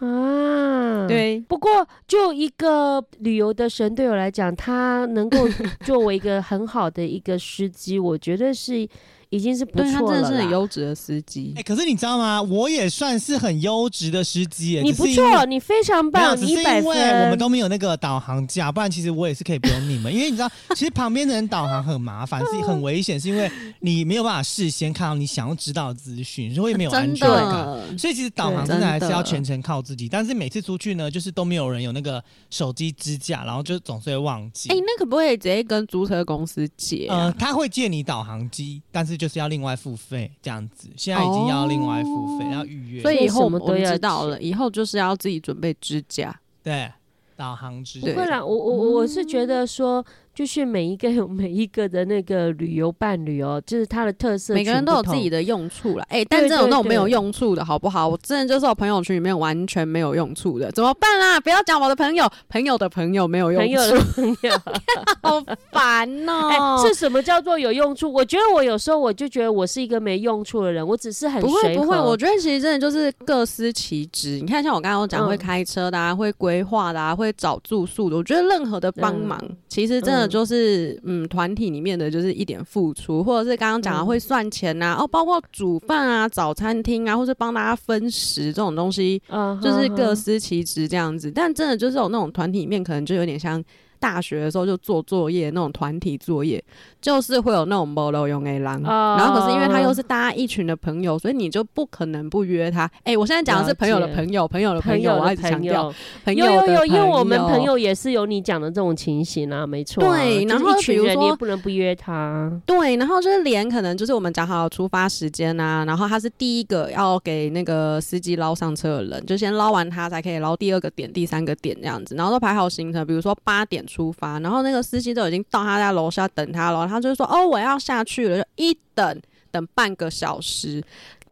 [0.00, 1.06] 啊。。
[1.06, 5.38] 对，不过，就一个旅游的神队友来讲，他能够
[5.84, 8.86] 作为一个很好的一个司机，我觉得是
[9.30, 10.50] 已经是不对他真的是很错了啦。
[10.50, 11.62] 优质的司机哎、。
[11.62, 12.42] 可是你知道吗？
[12.42, 17.38] 我也算是很优质的司机耶，你不错，你非常，棒，只你一百是因为我们。
[17.38, 27.44] 都没有那个导航架，不然其实我也是可以不用你们，因为你知道，其实旁边的人导航很麻烦，是很危险，是因为你没有办法事先看到你想要知道的资讯，所以没有 安全感。
[27.44, 34.68] 的，所以其实导航真的还是要全程靠自己，但是每次出去呢，就是都没有人有那个手机支架，然后就总是会忘记。
[34.70, 37.16] 哎、那可不可以直接跟租车公司借、啊？
[37.16, 40.88] 呃，他会借你导航机，但是就是要另外付费这样子。
[40.96, 43.02] 现在已经要另外付费，哦要预约。
[43.02, 46.40] 所以以后我们都要们知道了，以后就是要自己准备支架。
[46.62, 46.90] 对
[47.36, 50.04] 导航支对不会啦，我我我我是觉得说，
[50.38, 56.04] 就是每一个有 每一个的那个旅游伴侣哦，就是它的特色，每个人都有自己的用处了。
[56.10, 58.06] 哎，但这种那种没有用处的好不好？
[58.06, 61.40] 我真的就是我朋友圈里面完全没有用处的，怎么办啦？
[61.40, 64.56] 不要讲我的朋友，朋友的朋友没有用处，朋友
[65.22, 66.80] 好烦 哦。
[66.86, 68.08] 是什么叫做有用处？
[68.12, 71.98] 我觉得我有时候我就觉得我是一个没用处的人，我只是很不会不会。
[71.98, 74.38] 我觉得其实真的就是各司其职。
[74.40, 79.36] 你看，像我刚刚讲会开车的啊，会规划的，啊会找住宿的，我觉得任何的帮忙，
[79.68, 89.20] 其实真的就是嗯，团体里面的就是一点付出，或者是刚刚讲的会算钱呐，哦，包括煮饭啊、早餐厅啊，或是帮大家分食这种东西，
[89.62, 91.30] 就是各司其职这样子。
[91.30, 93.64] 但真的就是有那种团体里面，可能就有点像。
[94.00, 96.62] 大学的时候就做作业那种团体作业，
[97.00, 102.90] 就是会有那种摩罗用 A 狼，然后可是因为他又是大家一群的朋友，所以你就不可能不约他。
[103.04, 105.92] 哎，我现在讲的是朋友的朋友，朋友的朋友，我一直强调
[106.24, 110.02] 朋友有有有，因为我们朋友也是有你讲的这种情形啊，没错。
[110.02, 112.50] 对，然后比如说你也不能不约他。
[112.66, 123.78] 对，然后就是连可能就是我们讲好出发时间啊，然后他是第一个要给那个司机捞上车的人，就先捞完他才可以捞第二个点、第三个点这样子，然后都排好行程，比如说八点。
[123.88, 129.20] 出发，然后那个司机都已经到他家楼下等他了，他就说：“哦，我要下去了。”就一等
[129.50, 130.80] 等半个小时。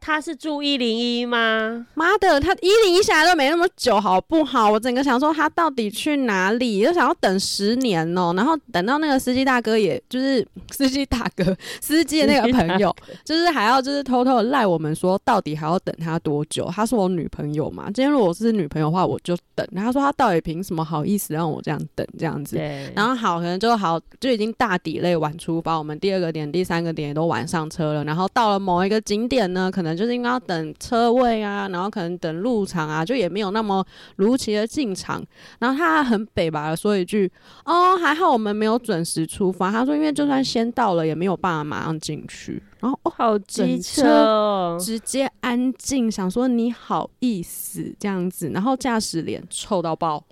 [0.07, 1.85] 他是住一零一吗？
[1.95, 4.71] 妈的，他一零一下来都没那么久，好不好？
[4.71, 6.81] 我整个想说他到底去哪里？
[6.85, 8.33] 就想要等十年哦。
[8.37, 11.45] 然后等到那个司机大哥，也就是 司机大哥，
[11.83, 16.71] 司机的那个朋友，就是还要就是偷偷的赖我们说，到底还要等他多久？
[16.73, 17.87] 他是我女朋友嘛？
[17.87, 19.67] 今天如果是女朋友的话，我就等。
[19.75, 22.57] 他说他到底凭什么好意思让我这样等这样子？
[22.95, 28.05] 然后好，可能就好就已经大抵类晚出发，我们第二个点、第三个点也都晚上车了。
[28.05, 29.96] 然后到了某一个景点呢，可能。
[29.97, 33.85] 就是应该要等车位啊，然后可能等入场啊，就也没有那么
[34.17, 35.25] 如期的进场。
[35.59, 37.31] 然后他很北吧的说一句
[37.65, 50.23] ：“哦，还好我们没有准时出发。”他说：“因为就算先到了，也没有办法马上进去。”然后哦，好机车，直接安静，想说你好意思这样子，然后驾驶脸臭到爆。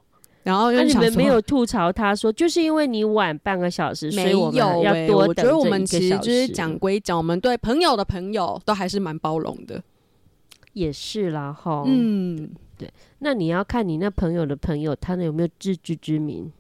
[0.44, 4.74] 然后那你们没有吐槽他说，就是因为你晚半个小时，所以我们要
[5.06, 9.82] 多等我觉得我们其实就是讲归讲，我们对朋友的朋友都还是蛮包容的。
[10.74, 12.92] 也是啦，哈，嗯，对。
[13.20, 16.52] 那你要看你那朋友的朋友，他有没有自知之明？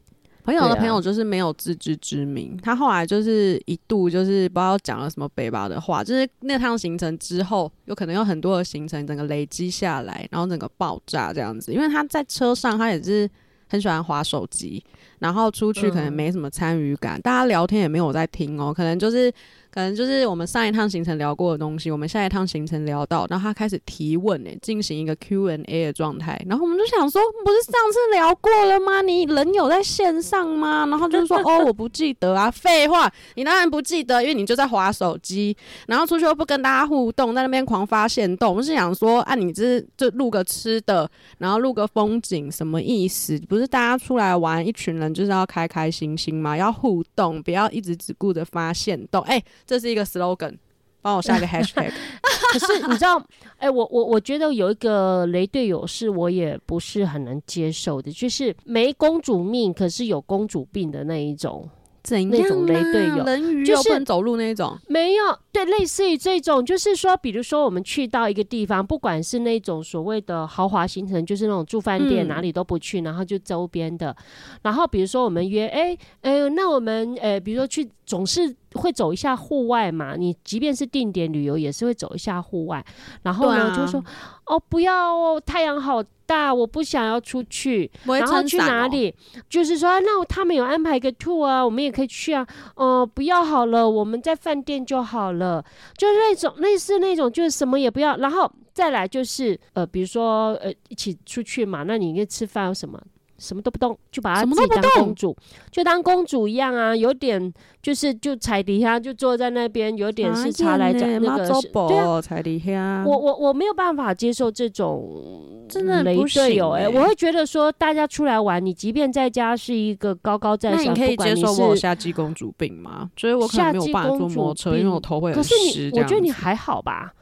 [0.44, 11.74] 朋友的朋友就是没有自知之明，他后来就是一度就是不知道讲了什么北巴的话，就是那趟行程之后，有可能有很多的行程整个累积下来，然后整个爆炸这样子。
[11.74, 13.28] 因为他在车上，他也是。
[13.74, 14.80] 很喜欢划手机，
[15.18, 19.32] 然后出去可能没什么参与感，大家聊天也没有在听哦，可能就是。
[19.74, 29.02] 可能就是我们上一趟行程聊过的东西，我们下一趟行程聊到，然后他开始提问诶，进行一个 Q and A 的状态，然后我们就想说，不是上次聊过了吗？
[29.02, 30.86] 你人有在线上吗？
[30.88, 35.56] 然后就是说， 哦，我不记得啊，废话，你当然不记得，因为你就在划手机，
[35.88, 43.36] 然后出去又不跟大家互动，在那边狂发现动，我是想说，啊，你这就录个吃的，然后录个风景，什么意思？
[43.48, 49.42] 不是大家出来玩，一群人就是要开开心心嘛，要互动，不要一直只顾着发现动，哎。
[49.66, 50.56] 这是一个 slogan，
[51.02, 51.92] 帮我下个 hashtag。
[52.52, 53.20] 可是你知道，
[53.56, 61.68] 哎，我我我觉得有一个雷队友是我也不是很能接受的，就是没公主命，可是有公主病的那一种。
[62.06, 63.24] 那种雷队友，
[63.64, 74.14] 就是走路那一种，没有对，类似于这种，就是说，比如说我们去到一个地方，不管是那种所谓的豪华行程，就是那种住饭店，哪里都不去，然后就周边的，
[74.60, 82.84] 然后比如说我们约，哎哎，那我们呃，比如说去，总是会走一下户外嘛，你即便是定点旅游，也是会走一下户外，
[83.22, 84.02] 然后呢，就说
[84.46, 86.02] 哦，不要哦，太阳好。
[86.26, 89.14] 大，我不想要出去，然后去哪里？
[89.46, 92.46] 就是说，那他们有安排一个 tour 啊，我们也可以去啊。
[92.76, 95.62] 哦，不要好了，我们在饭店就好了。
[95.98, 98.16] 就是那种类似那种，就是什么也不要。
[98.16, 102.98] 然后再来就是，呃，比如说，呃，一起出去嘛，那你应该吃饭有什么？
[103.38, 105.36] 什么都不动，就把她自己当公主，
[105.70, 111.48] 就当公主一样啊，有点就是就踩底下，就坐在那边，有点是茶来讲那个，
[111.88, 113.04] 对啊，踩底下。
[113.06, 123.10] 我我我没有办法接受这种真的雷队友哎，我会觉得说大家出来玩，你即便在家是一个高高在上，你可以接受我夏季公主病吗？
[123.16, 125.90] 所以我可能没有办法坐摩托车，因为我头会很湿。
[125.94, 127.12] 我觉得你还好吧？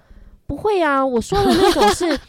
[0.47, 2.17] 不会啊，我说的那种是。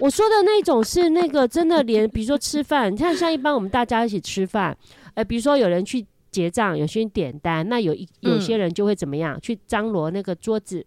[0.00, 4.76] 我说的那种是那个真的连，比如说吃饭，你看像一般我们大家一起吃饭，
[5.14, 10.84] 呃，比如说有人去结账，有些人点单，那有一有些人就会怎么样，去张罗那个桌子，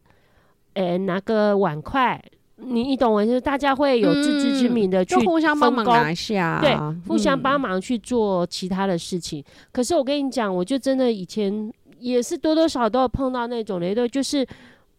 [0.73, 2.19] 呃，拿个碗筷，
[2.55, 3.41] 你你懂我就是？
[3.41, 6.75] 大家会有自知之明的去就互相帮忙拿下，对，
[7.07, 9.43] 互相嗯帮忙去做其他的事情。
[9.71, 14.45] 可是我跟你讲，我就真的以前也是多多少少都有碰到那种雷队，就是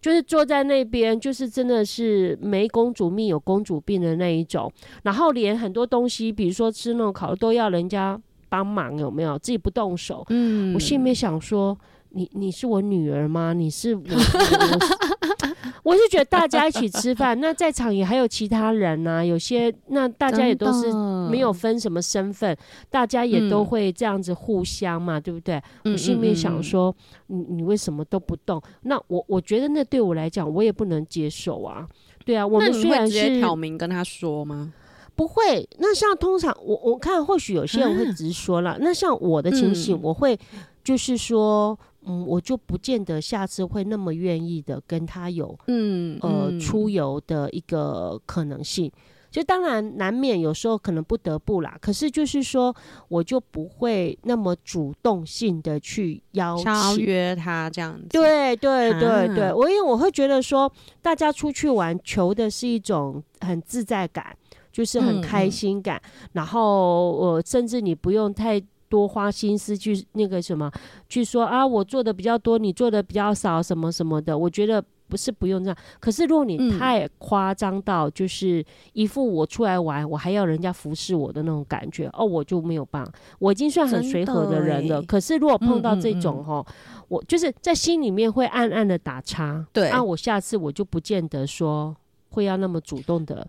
[0.04, 4.70] 就是坐在那边，就是真的是没公主命有公主病的那一种，
[5.02, 9.38] 然后连很多东西，比如说吃那种烤肉都要人家帮忙，有没有？
[9.38, 10.22] 自己不动手。
[10.28, 11.74] 嗯我心里面想说。
[12.16, 13.52] 你你是我女儿吗？
[13.52, 15.53] 你是我， 我
[15.84, 20.92] 我是觉得大家一起吃饭， 那在场也还有其他人呐、有些那大家也都是
[21.30, 22.56] 没有分什么身份，
[22.90, 25.62] 大家也都嗯会这样子互相嘛，对不对？
[25.84, 26.92] 嗯我心里面嗯嗯想说，
[27.28, 28.60] 你你为什么都不动？
[28.82, 31.86] 那我我觉得那对我来讲，我也不能接受啊。
[32.24, 34.72] 对啊，我们虽然你会直接是挑明跟他说吗？
[35.14, 40.36] 不会，那像通常我我看或许有些人会直说了，那像我的情形，嗯我会
[40.82, 48.90] 就是说，嗯，我就不见得下次会那么愿意的跟他有嗯呃嗯出游的一个可能性。
[49.30, 52.72] 就当然难免有时候可能不得不啦，可是就是说，
[53.08, 57.04] 我就不会那么主动性的去邀想要请。
[57.04, 64.36] 约他这样子，对对对对，啊我因为我会觉得说，大家出去玩求的是一种很自在感，
[64.70, 66.00] 就是很嗯开嗯心感，
[66.34, 68.62] 然后呃，甚至你不用太
[68.94, 70.70] 多花心思去那个什么，
[71.08, 74.38] 去说啊，我做的比较多，你做的比较少，什么什么的。
[74.38, 83.12] 我觉得不是不用这样，可是如果你嗯太夸张到就是一副我出来玩，我还要人家服侍我的那种感觉，哦，我就没有办法。
[83.40, 86.64] 我已经算很随和的的人了，欸可是如果碰到这嗯嗯嗯种吼，
[87.08, 89.66] 我就是在心里面会暗暗的打叉。
[89.72, 91.96] 对啊，我下次我就不见得说
[92.30, 93.44] 会要那么主动的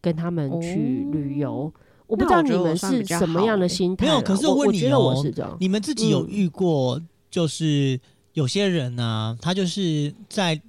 [0.00, 1.72] 跟他们去旅游。
[2.08, 4.12] 我不知道你们是什么样的心态啦。
[4.12, 5.56] 没有可是我我问你哦是这样。
[5.60, 7.00] 你们自己有嗯遇过，
[7.30, 8.00] 就是
[8.32, 10.60] 有些人呢、他就是在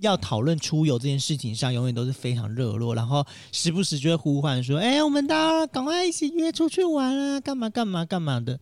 [0.00, 8.60] 要讨论出游这件事情上，永远都是非常热络，然后时不时就会呼唤说：“哎、我们大家赶快一起约出去玩啊，干嘛干嘛干嘛的。”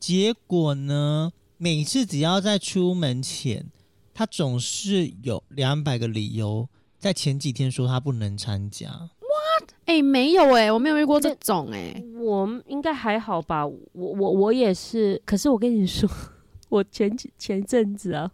[0.00, 3.64] 结果呢，每次只要在出门前，
[4.12, 9.10] 他总是有两百个理由，在前几天说他不能参加。
[9.86, 13.66] 哎、没有哎、我没有遇过这种哎、我应该还好吧？
[13.66, 16.08] 我我我也是，可是我跟你说，
[16.70, 18.30] 我前几前阵子啊，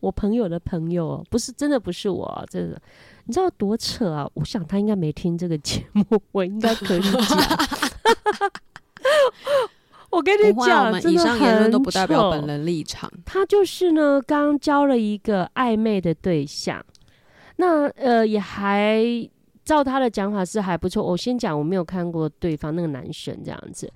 [0.00, 2.80] 我朋友的朋友哦，不是真的不是我啊，真的，
[3.24, 4.28] 你知道多扯啊？
[4.34, 7.12] 我想他应该没听这个节目， 我应该可以讲。
[10.10, 13.10] 我跟你不会啊，我讲，们以上言论都不代表本人立场。
[13.24, 16.84] 他就是呢，刚交了一个暧昧的对象，
[17.56, 19.02] 那呃也还
[19.64, 21.02] 照他的讲法是还不错。
[21.02, 23.90] 我先讲，我没有看过对方那个男神这样子，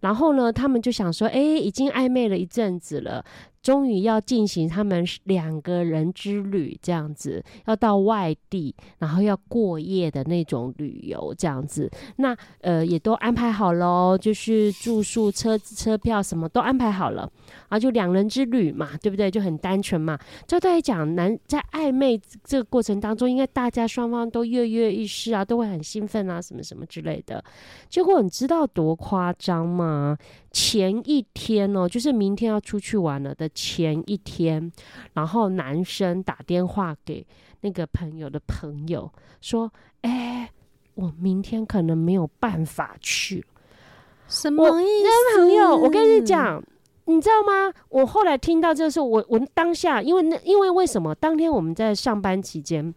[0.00, 3.24] 然后呢，他们就想说，哎、已经暧昧了一阵子了。
[3.62, 11.90] 终于要进行他们两个人之旅，这样子要到外地，然后要过夜的那种旅游，这样子。
[12.16, 17.30] 那呃也都安排好喽，就是住宿、车车票什么都安排好了。
[17.68, 19.30] 啊，就两人之旅嘛，对不对？
[19.30, 20.18] 就很单纯嘛。
[20.46, 27.42] 照道理讲，男在暧昧这个过程当中，应该大家双方都跃跃欲试啊，都会很兴奋啊，什么什么之类的。
[27.88, 30.16] 结果你知道多夸张吗？
[30.50, 34.70] 前一天哦，就是明天要出去玩了的前一天，
[35.12, 37.26] 然后男生打电话给
[37.60, 39.70] 那个朋友的朋友说
[40.02, 40.50] ：“哎、
[40.94, 43.44] 我明天可能没有办法去。”
[44.28, 44.86] 什么意
[45.32, 45.38] 思？
[45.38, 46.62] 朋友，我跟你，讲，
[47.06, 47.72] 你知道吗？
[47.88, 51.14] 我后来听到这个时候，我我当下，因为那因为为什么？
[51.14, 52.94] 当天我们在上班期间。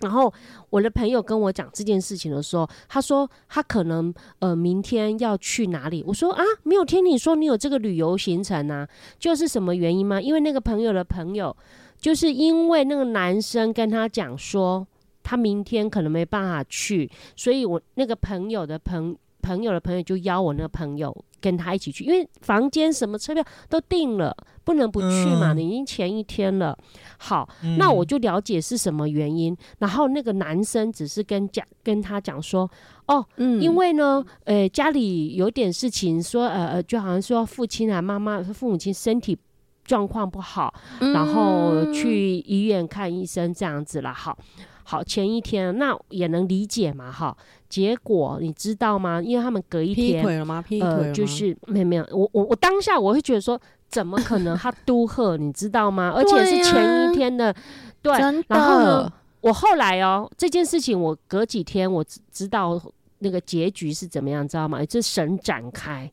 [0.00, 0.32] 然后
[0.68, 6.04] 我的朋友跟我讲这件事情的时候，他说他可能呃明天要去哪里。
[6.06, 8.86] 我说啊，没有听你说你有这个旅游行程啊，
[9.18, 10.20] 就是什么原因吗？
[10.20, 11.56] 因为那个朋友的朋友，
[11.98, 14.86] 就是因为那个男生跟他讲说
[15.22, 19.16] 他明天可能没办法去，所以我那个朋友的朋
[19.46, 26.76] 朋友的朋友就邀我那个朋友跟他一起去，因为房间什么车票都订了，不能不去嘛，嗯你已经前一天了。
[27.18, 29.56] 好，嗯那我就了解是什么原因。
[29.78, 32.68] 然后那个男生只是跟讲跟他讲说，
[33.06, 39.38] 哦，嗯因为呢，呃，家里有点事情，说呃呃，就好像说父亲啊、妈妈、父母亲身体
[39.84, 44.12] 状况不好，然后嗯去医院看医生这样子了。
[44.12, 44.36] 好，
[44.82, 47.36] 好，前一天那也能理解嘛，哈。
[47.68, 49.20] 结果你知道吗？
[49.22, 50.62] 因为他们隔一劈天，腿了吗？
[50.62, 56.12] 劈腿了呃，吗就是没有没有，我我我当下我会觉得说，怎么可能他都喝，你知道吗？
[56.16, 57.54] 而且是前一天的，
[58.02, 58.16] 对。
[58.18, 62.80] 真的，然后呢，我后来哦，这件事情我隔几天我知知道
[63.20, 64.84] 那个结局是怎么样，知道吗？
[64.84, 66.10] 这神展开。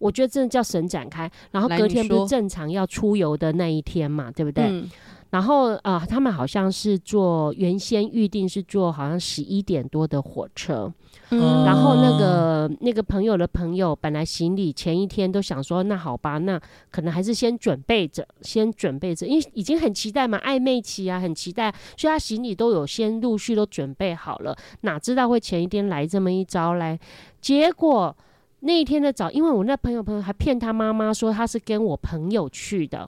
[0.00, 4.64] 我觉得真的叫神展开，然后隔天不是正常要出游的那一天嘛，对不对？
[4.64, 4.90] 嗯
[5.34, 10.92] 然后啊、他们好像是坐原先预定是坐好像十一点多的火车，
[11.30, 26.96] 嗯然后那个那个朋友的朋友本来行李前一天都想说，那好吧，那可能还是先准备着，先准备着，因为已经很期待嘛，暧昧期啊，很期待，所以他行李都有先陆续都准备好了，哪知道会前一天来这么一招来，
[27.40, 28.16] 结果。
[28.60, 33.06] 那一天的早，因为我那朋友朋友还骗他妈妈说他是跟我朋友去的，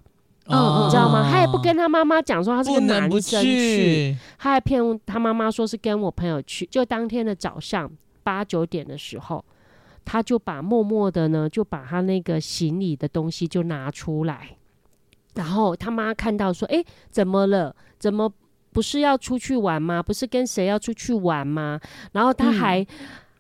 [0.49, 1.28] 嗯你知道吗？
[1.30, 7.90] 他也不跟他妈妈讲说他是不跟男生去，他还骗他妈妈说是跟我朋友去，就当天的早上
[8.22, 9.44] 八九点的时候，
[10.05, 14.57] 他就把默默的呢，就把他那个行李的东西就拿出来，
[15.34, 17.74] 然后他妈看到说：“诶，怎么了？
[17.99, 18.32] 怎么
[18.72, 20.03] 不是要出去玩吗？
[20.03, 21.80] 不是跟谁要出去玩吗？”
[22.12, 22.86] 然后他还。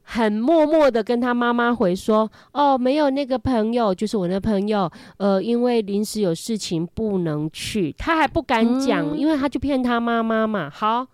[0.08, 10.70] 很默默的跟他妈妈回说：“哦，没有那个朋友，就是我那朋友，呃，因为临时有事情不能去，他还不敢讲，嗯因为他就骗他妈妈嘛。
[10.70, 11.08] 好，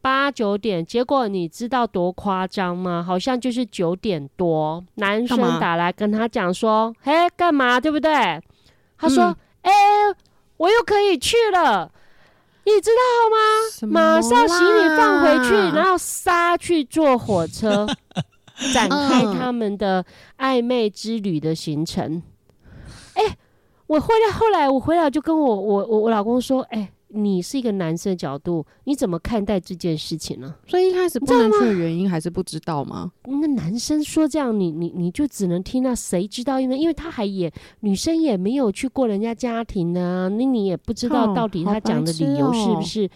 [0.00, 3.04] 八九点，结果你知道多夸张吗？
[3.06, 7.78] 好像就是九点多，男生打来跟他讲说：‘嘿，干嘛？
[7.78, 8.10] 对不对？’
[8.96, 9.36] 他说嗯
[9.68, 9.72] ：‘哎、
[10.56, 11.92] 我又可以去了。’
[12.64, 13.92] 你知道吗？
[13.92, 17.86] 马上行李放回去，然后杀去坐火车，
[18.72, 20.04] 展开嗯他们的
[20.38, 22.22] 暧昧之旅的行程。
[23.14, 23.36] 哎、
[23.86, 30.54] 我回来后来我回来就跟我我我我老公说，哎、你是一个男生的角度，你怎么看待这件事情呢？
[30.66, 33.12] 所以一开始不能去的原因还是不知道吗？
[33.24, 36.60] 那男生说这样，你你你就只能听，那谁知道？
[36.60, 43.10] 因为因为他还也女生也没有去过人家家庭呢、那你也不知道哦到底他讲的理由是哦不是、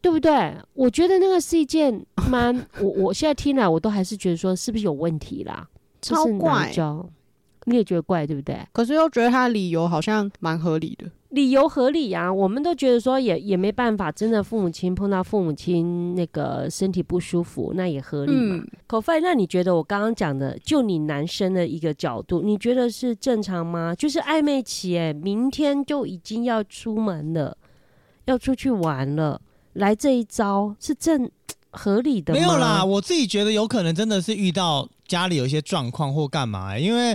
[0.00, 0.54] 对不对？
[0.74, 5.68] 我觉得那个是一件蛮， 我我现在听来我都还是觉得说是不是有问题啦？
[6.00, 7.08] 这超怪招？
[7.68, 8.58] 你也觉得怪对不对？
[8.72, 11.10] 可是又觉得他的理由好像蛮合理的。
[11.30, 18.56] 理由合理啊，我们都觉得说也也没办法，真的父母亲碰到父母亲那个身体不舒服，那也合理嘛。
[18.56, 23.94] 嗯，口费，那你觉得我刚刚讲的，就你男生的一个角度，你觉得是正常吗？
[23.94, 27.54] 就是暧昧期，哎，明天就已经要出门了，
[28.24, 29.38] 要出去玩了，
[29.74, 31.30] 来这一招是正
[31.70, 32.40] 合理的吗？
[32.40, 37.14] 没有啦，，我自己觉得有可能真的是遇到家里有一些状况或干嘛、因为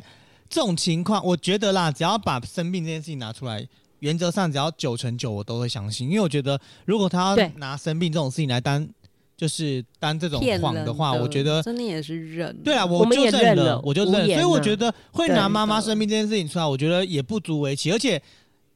[0.53, 3.67] 这种情况，我觉得啦，只要把生病这件事情拿出来，
[4.01, 8.87] 原则上只要九成九我都会相信，因为我觉得如果他要拿生病这种事情来当，
[9.35, 11.63] 就是当这种谎的话，我觉得。
[11.63, 12.55] 真的也是认。
[12.63, 14.27] 对啊，我们就认了我就认，了。
[14.27, 18.21] 所以我啊觉得会拿妈妈生病这件事情出来，我觉得也不足为奇，而且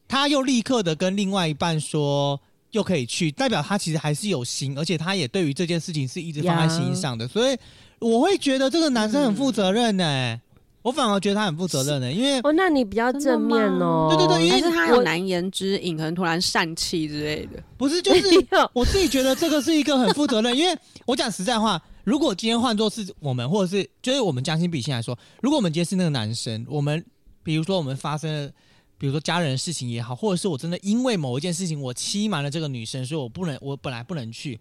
[0.07, 7.55] 他又立刻的跟另外一半说又可以去，代表他其实还是有心，而且他也对于这件事情是一直放在心上的，所以
[7.99, 10.41] 我会觉得这个男生很负责任呢、
[10.87, 14.07] 我反而觉得他很负责任呢、因为哦，那你比较正面哦。
[14.09, 17.61] 对对对因为还是他有我难言之隐，可能突然疝气之类的。
[17.75, 20.73] 不是就是没 有我自己觉得这个是一个很负责任，因为
[21.05, 27.03] 我讲实在话，如果今天换作是我们，或者是就是我们将心比心来说，如果我们今天是那个男生，我们
[27.43, 28.49] 比如说我们发生了，
[28.97, 34.57] 比如说家人的事情也好，或者是我真的因为某一件事情我欺瞒了这个女生，所以我不能，我本来不能去，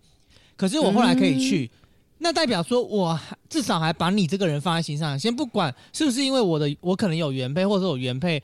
[0.57, 1.71] 可是我后来可以去。
[2.27, 3.17] 那代表说，我
[3.49, 5.17] 至少还把你这个人放在心上。
[5.17, 8.43] 先不管是不是因为我的，我可能有原配，或者说我原配，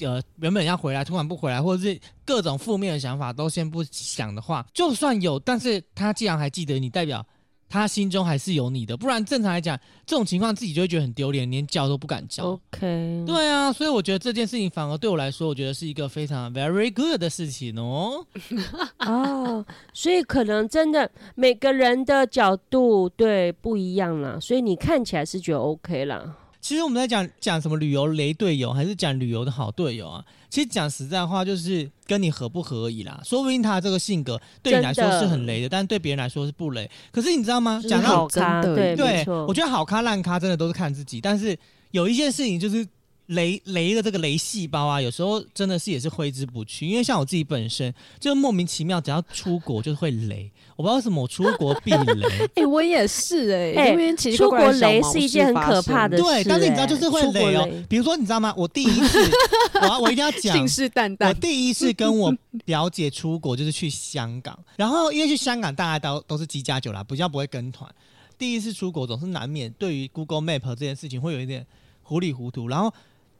[0.00, 7.24] 呃，原本要回来，突然不回来，或者是各种负面的想法都先不想的话，就算有，但是他既然还记得你，代表
[7.70, 8.94] 他心中还是有你的。
[8.96, 12.44] 不然正常来讲，这种情况自己就会觉得很丢脸，连叫都不敢叫。
[12.44, 18.26] OK，对啊，所以我觉得这件事情反而对我来说，我觉得是一个非常 very good 的事情哦。
[19.06, 19.64] 哦，
[19.94, 26.36] 所以可能真的每个人的角度对不一样啦，所以你看起来是觉得 OK 啦。
[26.60, 30.24] 其实我们在讲讲什么旅游雷队友，还是讲旅游的好队友啊？
[30.50, 33.20] 其实讲实在话，就是跟你合不合而已啦。
[33.24, 36.90] 说不定他这个性格对你来说是很雷的，但对别人来说是不雷。
[37.10, 37.82] 可是你知道吗？
[37.88, 41.56] 讲到好咖，真的对，没对，错，我觉得好咖烂咖真的都是看自己，但是
[41.92, 42.86] 有一件事情就是
[43.30, 46.86] 雷雷的这个雷细胞啊，有时候真的是也是挥之不去。
[46.86, 52.48] 因为像我自己本身，就莫名其妙，只要出国就是会雷，我不知道为什么我出国避雷。
[52.56, 57.84] 哎、我也是哎、哎因为出国雷是一件很可怕生的对，是但是你知道就是会雷哦雷。
[57.88, 58.52] 比如说你知道吗？
[58.56, 59.18] 我第一次，
[59.80, 61.34] 我要我一定要讲 信，誓旦旦我。
[61.34, 67.88] 第一次跟我表姐出国就是去香港，然后因为去香港大家都都是机加酒啦，比较不会跟团。
[68.36, 71.66] 第一次出国总是难免对于 Google Map 这件事情会有一点
[72.02, 72.92] 糊里糊涂，然后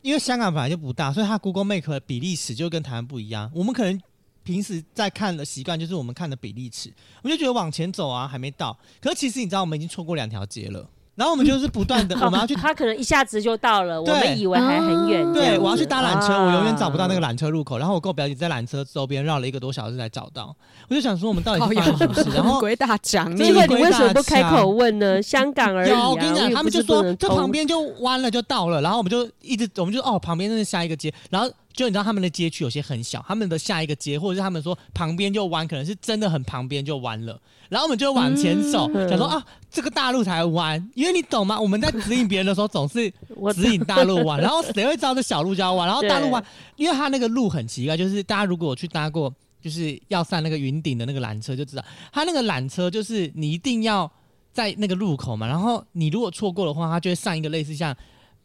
[0.02, 3.50] 因为香港本来就不大，所以它 Google Map 的比例尺就跟台湾不一样。
[3.54, 4.00] 我们可能
[4.42, 6.92] 平时在看的习惯就是我们看的比例尺，
[7.22, 10.88] 我们就觉得往前走啊还没到，可是其实你知道我们已经错过两条街了。
[11.16, 12.54] 然后我们就是不断的， 我们要去。
[12.54, 15.30] 他可能一下子就到了，我们以为还很远。
[15.32, 17.76] 对，我要去搭缆车，我永远找不到那个啊缆车入口。
[17.78, 20.54] 然后我跟我表姐在缆车周边绕了一个多小时才找到。
[20.88, 22.30] 我就想说，我们到底发生什么事？
[22.30, 25.20] 然后鬼打墙，真结的鬼打果你为什么不开口问呢？
[25.22, 25.92] 香港而已。
[25.92, 31.50] 我跟你讲，他们就说这旁边就弯了就到了，然后我们就一直，我们就哦旁边那是下一个街，然后
[31.80, 39.08] 就你知道他们的街区有些很小，他们的下一个街或者是他们说旁边就弯，可能是真的很旁边就弯了，然后我们就往前走，嗯。
[39.08, 41.58] 想说啊这个大路才弯，因为你懂吗？
[41.58, 43.10] 我们在指引别人的时候总是
[43.54, 45.86] 指引大路弯，然后谁会知道这小路就要弯？
[45.86, 46.44] 然后大路弯，
[46.76, 54.12] 因为它那个路很奇怪，就是大家如果有去搭过，就是要上那个云顶的那个缆车就知道，它那个缆车就是你一定要
[54.52, 57.96] 在那个路口嘛，然后你如果错过的话，它就会上一个类似像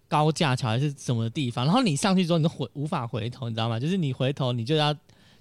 [0.07, 3.79] 高架桥还是什么地方，然后你上去之后你就回无法回头，你知道吗？
[3.79, 4.95] 就是你回头你就要。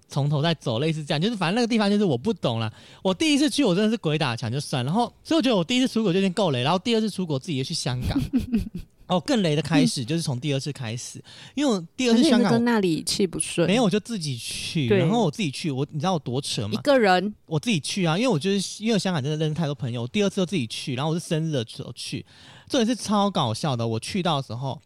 [0.07, 2.71] 从头再走，类似这样，就是反正那个地方就是我不懂了。
[3.03, 8.21] 我第一次去，我真的是鬼打墙就算，然后所以我觉得我第一次出国就已经够雷，然后第二次出国自己也去香港，
[9.09, 16.77] 哦，更雷的开始就是从第二次开始，因为我第二次香港跟那里气不顺，没有，我就自己去，然后我自己去，我你知道我多扯吗一？
[16.83, 22.25] 个人，我自己去啊，因为我就是因为香港真的认识太多朋友，我第二次又自己去，然后我是生日的时候去，
[22.69, 23.87] 这也是超搞笑的。
[23.87, 24.81] 我去到的时候，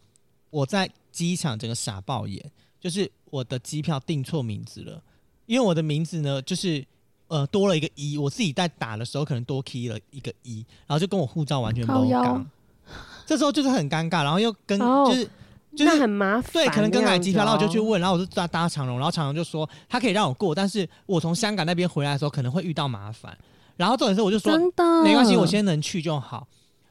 [0.51, 2.45] 我在机场整个傻爆眼，
[2.81, 5.03] 就是我的机票订错名字了，
[5.47, 6.85] 因为我的名字呢就是。
[7.31, 12.51] 呃，多了一个一，我自己在打的时候可能多 key 了一个一，然后就跟我护照完全不靠腰杠，
[13.27, 15.25] 这时候就是很尴尬，然后又跟、哦就是
[15.77, 16.51] 就是那很麻烦。
[16.55, 17.91] 对，可能更改机票，然后我就去问。
[17.91, 23.37] 问，然后我就搭搭长荣，然后长荣就说他可以让我过，但是我从香港那边回来的时候可能会遇到麻烦。
[23.77, 26.49] 然后重点是我就说真的没关系，我先能去就好。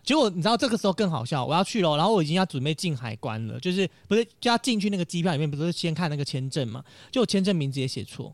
[0.07, 6.81] 结果你知道这个时候更好笑，我要去了，然后我已经要准备进海关了，就是不是就要进去那个机票里面，不是先看那个签证嘛？
[7.11, 8.33] 就我签证名字也写错，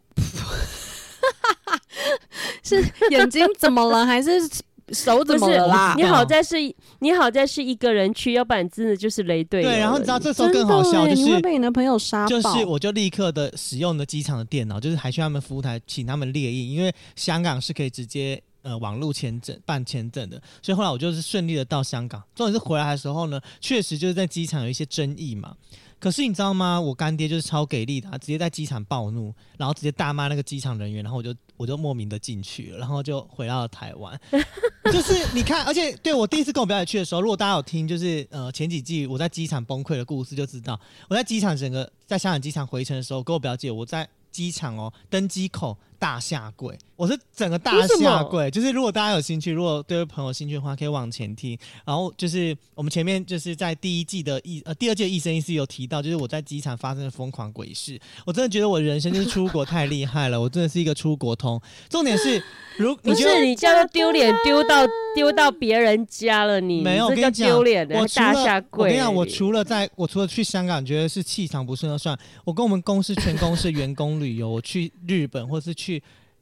[2.62, 4.48] 是眼睛怎么了，还是
[4.92, 5.96] 手怎么了啦？
[5.98, 6.58] 你好在是，
[7.00, 9.64] 你好在是一个人去，要不然真的就是雷队。
[9.64, 22.24] 对，然后你知道这时候更好笑，就的耶你会被你的朋友杀就是我就立刻的使用了机场的电脑，就是还去他们服务台请他们列印，因为香港是可以直接呃网络签证办签证的，所以后来我就是顺利的到香港。
[22.34, 25.56] 重点是回来的时候呢，确实就是在机场有一些争议嘛。
[26.00, 26.82] 可是你知道吗？
[26.82, 34.20] 我干爹就是超给力的、他直接在机场暴怒，然后直接大骂那个机场人员，然后我就我就莫名的进去了，然后就回到了台湾。
[34.92, 48.52] 就是你看，而且对我第一次跟我表姐去的时候，如果大家有听，就是呃前几季我在机场崩溃的故事，就知道我在机场整个在香港机场回程的时候，跟我表姐我在机场哦登机口大下跪，我是整个大下跪。
[48.52, 51.58] 就是如果大家有兴趣，如果对朋友有兴趣的话，可以往前听。
[51.86, 61.58] 然后就是我们前面就是在第一季的一呃第二季的医生一世有提到，就是我在机场发生的疯狂鬼事，我真的觉得我人生就是出国太厉害了，我真的是一个出国通。
[61.90, 62.44] 重点是，
[62.76, 64.86] 如 不你是你这样丢脸丢到
[65.16, 68.90] 丢到别人家了你，没有，跟你讲，丢脸的，我大下跪我跪。
[68.90, 75.93] 跟你讲，我除了在我除了去香港觉得是气场不顺就算，我跟我们公司全公司员工旅游，我去日本或是去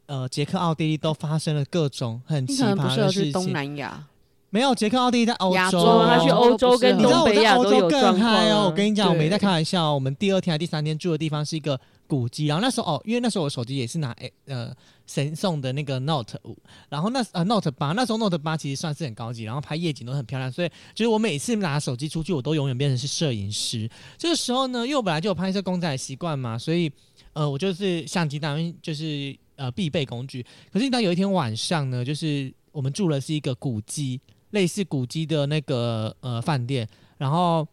[0.05, 3.51] 呃捷克、奥地利都发生了各种很奇葩的事情。
[3.51, 4.05] 南亚，
[4.49, 8.57] 没有捷克、奥地利在欧洲，亚洲哦他去哦欧洲跟东北在欧洲亚都有状更况嗨哦！
[8.57, 9.93] 啊我跟你讲，我没在开玩笑哦。
[9.93, 14.73] 我们第二天还第三天住的地方是一个古迹，然后那时候哦，因为那时候我手机也是拿诶呃
[15.07, 16.57] 神送的那个 Note 五，
[16.89, 23.89] 然后那呃 Note 八，那时候 Note 八其实算是很高级，然后拍夜景都很漂亮，所以就是我每次拿手机出去，我都永远变成是摄影师。
[24.17, 26.91] 这个时候呢，因为我本来就有拍摄公仔的习惯嘛，所以
[27.33, 30.45] 呃我就是相机当然就是呃必备工具。
[30.71, 34.19] 可是当有一天晚上呢，就是我们住的是一个古迹，
[34.51, 37.67] 类似古迹的那个呃饭店，然后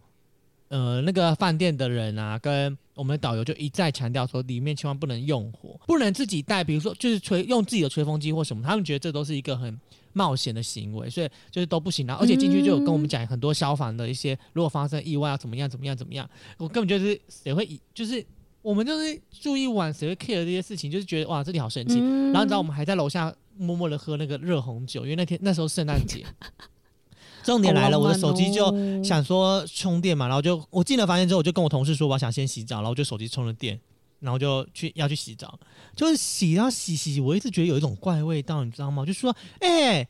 [0.68, 9.78] 呃那个饭店的人啊，跟我们的导游就一再强调说，里面千万不能用火，不能自己带，比如说就是吹用自己的吹风机或什么，他们觉得这都是一个很
[10.12, 12.04] 冒险的行为，所以就是都不行。
[12.08, 18.24] 然后而且进去就有跟我们讲很多消防的一些，如果发生意外要怎么样怎么样怎么样，我根本就是谁会以就是
[18.62, 26.24] 我们就是住一晚，谁会 care 这些事情，就是觉得哇这里好神奇，嗯然后你知道我们还在楼下默默的喝那个热红酒，因为那天那时候圣诞节。
[27.44, 33.80] 重点来了，我的手机就就想说充电嘛，然后就我进了房间之后，我就跟我同事说我想先洗澡，然后我就手机充了电，
[34.20, 35.58] 然后就去要去洗澡，
[35.96, 39.00] 就是洗到洗洗洗，我一直觉得有一种怪味道，你知道吗？
[39.00, 40.06] 我就说哎。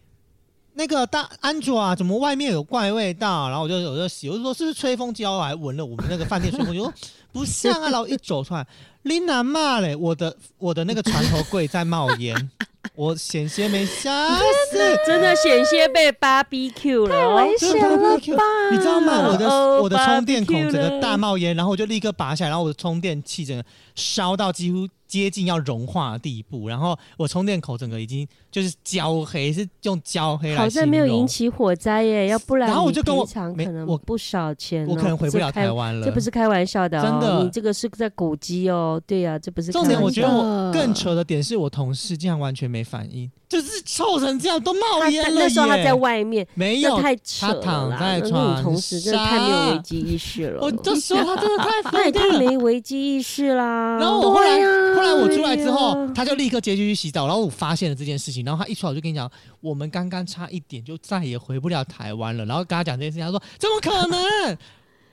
[0.79, 3.49] 那个大安卓啊，怎么外面有怪味道？
[3.49, 5.25] 然后我就我就洗，我就说是不是吹风机？
[5.25, 6.95] 然后我还闻了我们那个饭店吹风机，我说
[7.33, 7.91] 不像啊。
[7.91, 8.65] 然后一走出来，
[9.03, 12.51] 琳娜骂嘞，我的我的那个床头柜在冒烟，
[12.95, 14.79] 我险些没吓死。
[15.05, 17.45] 真的险些被 BBQ 了太。
[17.45, 18.45] 危险了吧？
[18.71, 19.31] 你知道吗？
[19.33, 23.65] 我的哦我的充电孔整个大冒烟，然后我就立刻拔下来，然后我的充电器整个
[23.97, 36.05] 烧到几乎接近要融化的地步，然后我充电口整个已经就是焦黑，是用焦黑来好像没有引起火灾耶，要不然然后我就跟我赔偿没我不少钱哦、我可能回不了台湾了。
[36.07, 50.61] 这不是开玩笑的、哦，真的你这个是在古迹哦，对呀、这不是重点，我觉得我更扯的点是我同事竟然完全没反应，就是臭成这样都冒他他烟了那时候他在外面，没有太扯了啦，他躺在床同事真的太没有危机意识了。
[50.61, 52.19] 我就说他真的太那 也。
[52.19, 53.97] 太没危机意识啦。
[54.01, 54.59] 然后我后来，
[54.99, 57.27] 后来我出来之后，他就立刻接进去洗澡。
[57.27, 59.31] 然后我发现了这件事情，然后他一出来我就跟你讲，
[59.61, 62.45] 我们刚刚差一点就再也回不了台湾了。
[62.47, 64.59] 然后跟他讲这件事情，他说怎么可能？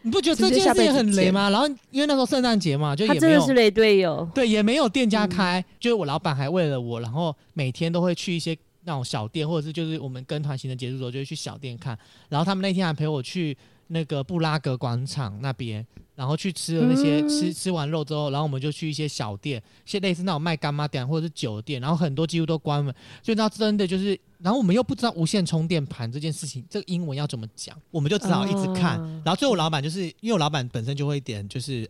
[0.02, 1.50] 你不觉得这件事情很雷吗？
[1.50, 4.30] 然后因为那时候圣诞节嘛，就也没有是雷队友。
[4.36, 11.98] 对，也没有店家嗯开，就是我老板还为了我，然后每天都会去一些那种小店，或者是就是我们跟团行程结束之后就会去小店看。
[12.30, 13.58] 然后他们那天还陪我去
[13.88, 22.94] 那个布拉格广场那边，然后去吃了那些、嗯吃吃完肉之后，然后我们就去一些小店，一些类似那种卖干妈店或者是酒店，然后很多几乎都关门。
[23.22, 29.00] 就那真的就是，然后我们又不知道无线充电盘这件事情，这个英文要怎么讲，我们就只好一直看。
[29.00, 31.90] 哦然后最后老板就是因为我老板本身就会点就是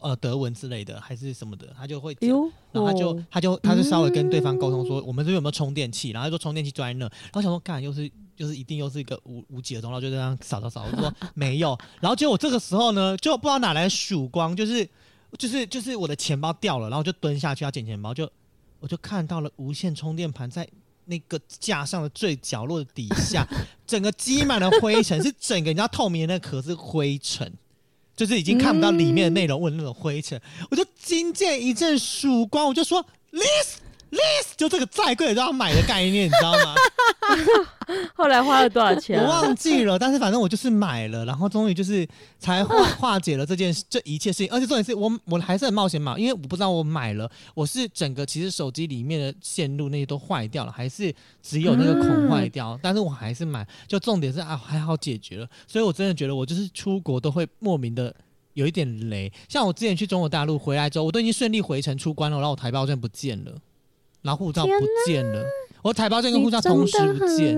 [0.00, 2.28] 呃德文之类的还是什么的，他就会讲。
[2.28, 2.42] 哎呦，
[2.72, 6.10] 然后他就哦他就他就稍微跟对方沟通说，我们这边有没有充电器？
[6.10, 14.88] 然后他说充电器就在那，然后想说干又是就是一定又是一个无无解的东西，然后就这样扫扫扫，我说 没有，然后结果我这个时候呢，就不知道哪来的曙光，就是
[15.36, 18.30] 就是就是我的钱包掉了，然后就蹲下去要捡钱包，就
[18.80, 20.68] 我就看到了无线充电盘在。
[21.10, 23.48] 那个架上的最角落的底下，
[23.86, 27.50] 整个积满了灰尘，是整个你知道透明的那个壳是灰尘，
[28.18, 30.40] 就是已经看不到里面的内容或者那种灰尘，
[30.72, 33.00] 我就惊见一阵曙光，我就说
[33.30, 33.76] list
[34.10, 36.74] list，就这个再贵也都要买的概念，你知道吗？
[38.14, 39.42] 后来花了多少钱我啊？
[39.42, 42.06] 忘记了，但是反正我就是买了，然后终于就是
[42.38, 58.14] 才化化解了这件这一切事情，而且重点是我我还是很冒险嘛，因为我不知道我买了，我是整个其实手机里面的线路那些都坏掉了，还是只有那个孔坏掉，但是我还是买，就重点是啊还好解决了，所以我真的觉得我就是出国都会莫名的。
[58.54, 63.52] 有一点雷，像我之前去中国大陆回来之后，我都已经顺利回程出关了，然后我台胞证不见了，
[64.22, 64.70] 然后护照不
[65.06, 65.44] 见了，
[65.82, 67.56] 我台胞证跟护照同时不见，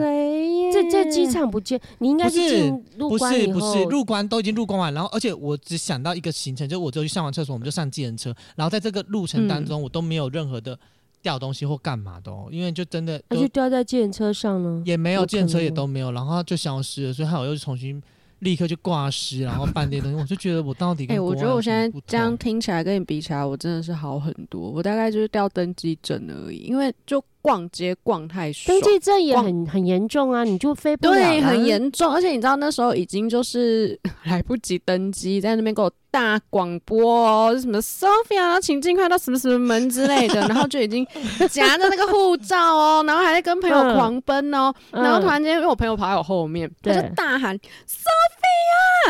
[0.72, 10.78] 在在机场不见，你应该不是进入不是不是，入关都已经入关完，然后而且我只想到一个行程，就我只有去上完厕所，我们就上计程车，然后在这个路程当中，我都没有任何的
[11.22, 14.82] 掉东西或干嘛的哦，因为就真的都那就掉在计程车上了。
[14.84, 18.00] 也没有，有计程车也都没有，然后它就消失了，所以还有又重新
[18.40, 24.70] 立刻就挂失，然后办这些东西， 我就觉得我到底哎、跟我觉得我现在这样听起来跟你比起来，我真的是好很多。
[24.70, 31.64] 我大概就是掉登机证而已，因为就逛街逛太爽登，记证也很很严重啊， 你就飞不了对，很。
[31.64, 32.10] 严重。
[32.12, 41.06] 而且你知道那时候已经就是来不及登机，在那边给我大广播哦，什么 Sophia，请尽快到什么什么门之类的， 然后就已经
[41.50, 48.39] 夹着那个护照哦，然后还在跟朋友嗯狂奔哦，嗯然后突然间因为我朋友跑在我后面，他就大喊 Sophia，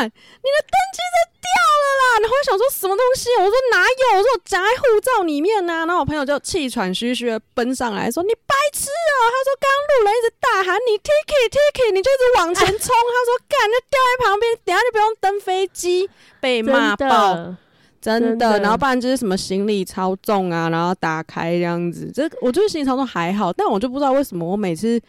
[0.01, 2.03] 你的登机证掉了啦！
[2.21, 3.29] 然后我想说什么东西？
[3.37, 4.17] 我说哪有？
[4.17, 12.87] 我说我夹在护照里面呢、然后我朋友就气喘吁吁的奔上来说：“你白痴哦！”他说刚刚路人一直大喊你 ticket ticket，你就一直往前冲。
[12.87, 17.35] 他说干，那掉在旁边，等下就不用登飞机，被骂真爆。
[17.35, 17.57] 的，
[18.01, 22.11] 真真的然后不然就是什么行李超重啊，然后打开这样子。
[22.11, 24.99] 这我觉得行李超重还好，但我就不知道为什么我每次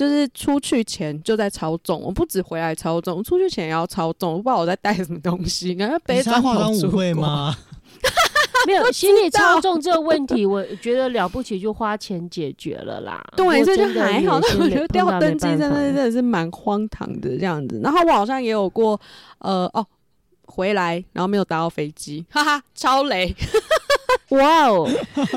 [0.00, 7.22] 就是出去前就在超重，我不止回来超重，我出去前也要超重，我不知道我在带什么东西，感觉你背砖是要化妆舞会国？
[7.22, 7.54] 吗？
[8.66, 13.22] 没有 心理道超重这个问题，我觉得了不起就花钱解决了啦。
[13.36, 14.40] 对，这就还好。
[14.40, 17.78] 有些但我觉得掉登机真的真的是蛮荒唐的这样子。
[17.84, 18.98] 然后我好像也有过，
[19.40, 19.86] 呃，哦，
[20.46, 23.36] 回来然后没有搭到飞机，哈哈，超雷，
[24.30, 24.88] 哇哦，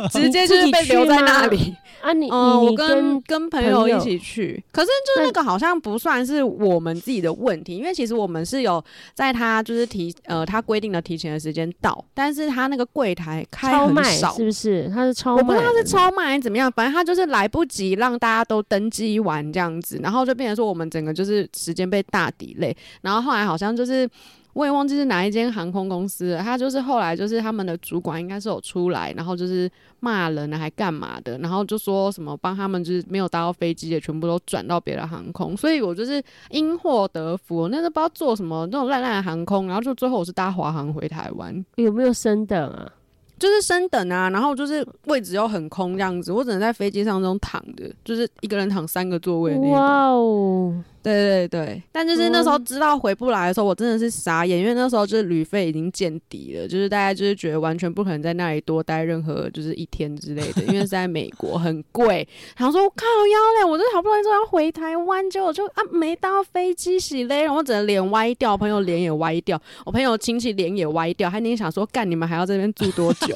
[0.09, 1.75] 直接就是被留在那里。
[2.03, 2.29] 啊你！
[2.29, 8.83] 嗯，我跟跟朋友一起去，可是就是那个好像不算是我们自己的问题，因为其实我们是有
[9.13, 14.43] 在他就是提呃他规定的提前的时间到，但是他那个柜台开很超少是。
[14.43, 14.91] 不是？
[14.93, 24.09] 他是超，我不知道他是超卖还是怎么样，反正他就是来不及让大家都登机完这样子，然后就变成说我们整个就是时间被大抵累，然后后来好像就是
[24.53, 41.65] 我也忘记是哪一间航空公司了，他就是后来就是他们的主管应该是有出来，然后就是骂人啊，还干嘛的，然后就说什么帮他们就是没有搭到飞机的全部都转到别的航空，所以我就是因祸得福，我那时候不知道坐什么那种烂烂的航空，然后就最后我是搭华航回台湾。
[41.75, 42.91] 有没有升等啊？
[43.39, 49.71] 就是升等啊，然后就是位置又很空这样子，我只能在飞机上这种躺着，就是一个人躺三个座位那种。
[49.71, 62.25] 哇哦，对对对，但就是那时候知道回不来的时候，我真的是傻眼，因为那时候就是旅费已经见底了，就是大家就是觉得完全不可能在那里多待任何就是一天之类的， 因为是在美国很贵。
[62.55, 73.27] 然后说靠腰嘞，我这好不容易说要回台湾，结果就啊没搭飞机洗嘞，然后整个脸歪掉，朋友脸也歪掉，我朋友亲戚脸也歪掉，还你想说干你们还要这边住多久？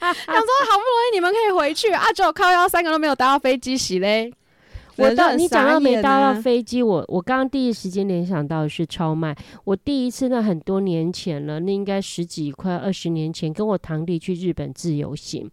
[0.00, 4.30] 想说好不容易你们可以回去啊，结果靠腰三个都没有搭到飞机洗嘞。
[5.00, 9.34] 我到你讲到没搭到到飞机，我我刚刚第一时间联想到的是超卖。
[9.64, 15.50] 我第一次那很多年前了，那应该十几快二十年前，跟我堂弟去日本自由行，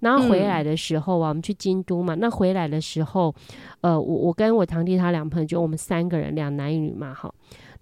[0.00, 2.14] 然后回来的时候啊，我们去京都嘛。
[2.14, 3.34] 那回来的时候，
[3.80, 7.32] 呃，我我跟我堂弟他两朋友，就我们三个人，两男一女嘛，哈。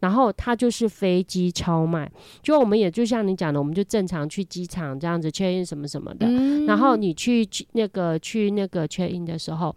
[0.01, 2.09] 然后他就是飞机超卖，
[2.41, 6.29] 就我们也就像你讲的，我们就正常去机场这样子 check in 什么什么的。
[6.67, 9.75] 然后你去那个去那个 check in 的时候。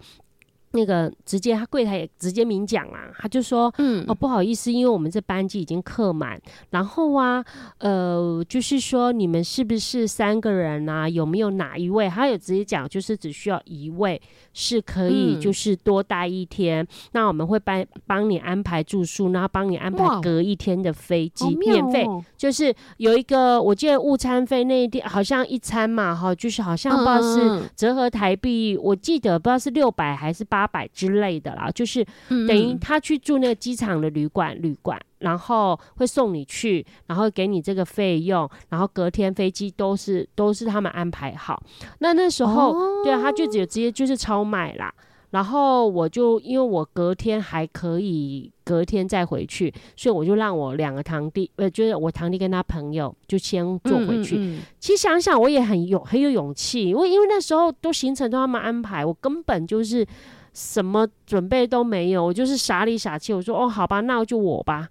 [0.74, 7.44] 那个直接他柜台也直接明讲啦，他就说，嗯，哦不好意思，因为我们这班机已经客满，然后啊，
[7.80, 11.10] 呃，就是说你们是不是三个人啊？
[11.10, 12.08] 有没有哪一位？
[12.10, 14.22] 他有直接讲，就是只需要一位
[14.54, 22.08] 是可以，就是多待一天，那我们会帮帮你安排住宿，然后帮你安排隔一天的飞机免费，
[22.38, 30.61] 就是有一个我记得误餐费那一天好像一餐嘛，哈，就是好像不知道是折合台币，我记得不知道是六百还是八。
[30.62, 41.64] 八百之类的啦，就是等于他去住那个机场的旅馆，旅馆，然后会送你去，然后给你这个费用，然后隔天飞机都是都是他们安排好。
[41.98, 44.94] 那那时候，对啊，他就只有直接就是超卖啦。
[45.32, 54.60] 然后我就因为我隔天还可以隔天再回去，所以我就让我两个堂弟，呃，就是我堂弟跟他朋友就先坐回去。
[54.80, 60.06] 其实想想我也很有很有勇气，因为因为那时候都行程都他们安排，我根本就是。
[60.54, 63.34] 什么准备都没有，我就是傻里傻气。
[63.34, 64.90] 我说哦，好吧，那就我吧。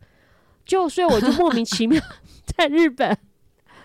[0.65, 2.01] 就所以我就莫名其妙
[2.47, 3.17] 在日本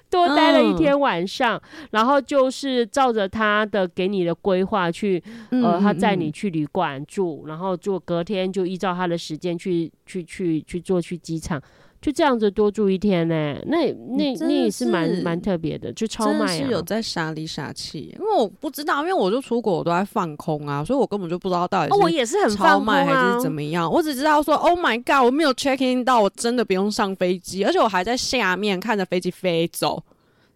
[0.10, 1.60] 多待了一天晚上，
[1.92, 11.62] 然后就是照着他的给你的规划去，呃，他载你去旅馆住，然后就隔天就依照他的时间去去去去坐去机场。
[12.06, 16.48] 就这样子多住一天呢，那那那也是蛮蛮特别的，就超卖啊！
[16.56, 23.92] 是有在傻里傻气，因为我不知道，因为我就出国，我都在放空啊，所以我根本就不知道到底是我也是很超卖还是怎么样。
[23.92, 30.04] 我只知道说，Oh my god，我没有 check in 到，我真的不用上飞机，而且我还在下面看着飞机飞走。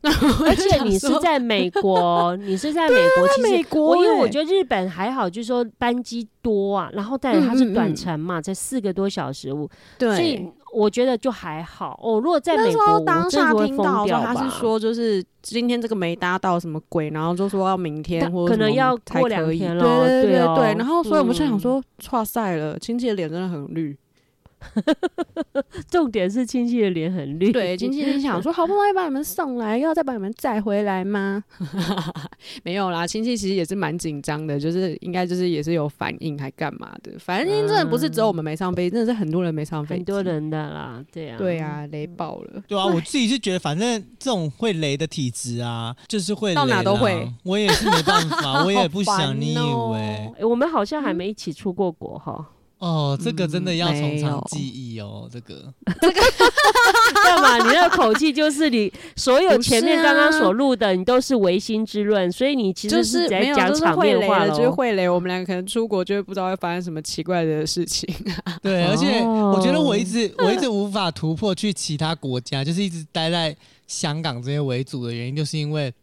[0.01, 9.53] 而且你是在美国，你是在 美国，其实我因为我觉得日本还好，就是说班机多啊，然后再它是短程嘛，才四个多小时，
[9.97, 11.99] 对，所以我觉得就还好。
[12.03, 20.75] 哦，如果在美国，当下听到他是说，就是今天这个没搭到什么鬼，然后就说要明天或者可能要过两天了，对对对对。
[20.77, 23.97] 然后所以我们就想说，哇塞了，亲戚的脸真的很绿。
[25.89, 31.43] 重点是亲戚的脸很绿，对，亲戚想说 好不容易把你们送来，又要再把你们载回来吗？
[32.63, 37.11] 没有啦，亲戚其实也是蛮紧张的，就是应该就是也是有反应，还干嘛的？
[37.19, 50.31] 反正真的不是只有我们没上飞，真的是很多人没上飞，很多人的啦，对啊，对啊，雷爆了，对啊，我自己是觉得，反正这种会雷的体质啊，就是会到哪都会，我也是没办法，我也不想，你以为？
[50.45, 52.45] 我们好像还没一起出过国哈。
[52.79, 55.71] 哦，这个真的要从长计议哦，这个，
[56.01, 56.21] 这个
[57.23, 57.57] 干嘛？
[57.57, 65.09] 你那个口气就是你所有前面刚刚所录的，你都是唯心之论，所以你其实是在讲场面话了，就是会雷。
[65.09, 68.07] 我们两个可能出国就会不知道会发生什么奇怪的事情。
[68.61, 73.53] 对，而且我觉得我一直我一直无法突破去其他国家，就是一直待在
[73.87, 75.93] 香港这些为主的原因，就是因为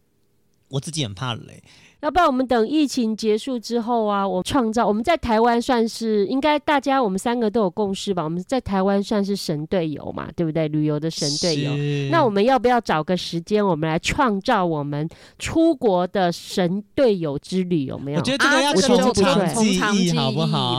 [0.69, 1.63] 我自己很怕雷。
[2.03, 8.23] 要不然我们等疫情结束之后啊，我创造我们在台湾算是应该大家我们三个都有共识吧？
[8.23, 10.69] 我们在台湾算是神队友嘛，对不对？
[10.69, 12.11] 旅游的神队友。
[12.11, 17.87] 那我们要不要找个时间，我们来创造我们出国的神队友之旅？
[17.87, 18.19] 有没有？
[18.19, 20.79] 我觉得这个要从长计议，好不好？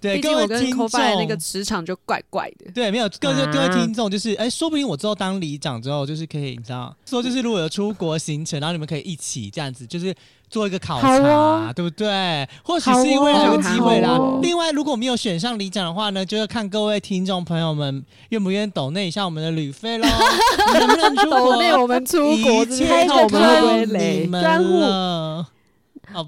[0.00, 2.70] 对，各位听众，那个磁场就怪怪的。
[2.74, 10.14] 对，没有各位各位听众，就是哎，说不定我之后当里长之后，就是可以你知道，说就是如果有出国行程，然后你们可以一起这样子，就是。
[10.48, 12.48] 做一个考察，对不对？
[12.62, 14.18] 或许是因为有个机会啦。
[14.40, 20.06] 另外，如果没有选上里长的话呢，就要看各位听众朋友们愿不愿意抖那一下我们的旅费喽。
[20.78, 21.82] 能不能出国？
[21.82, 24.80] 我们出国开个专户，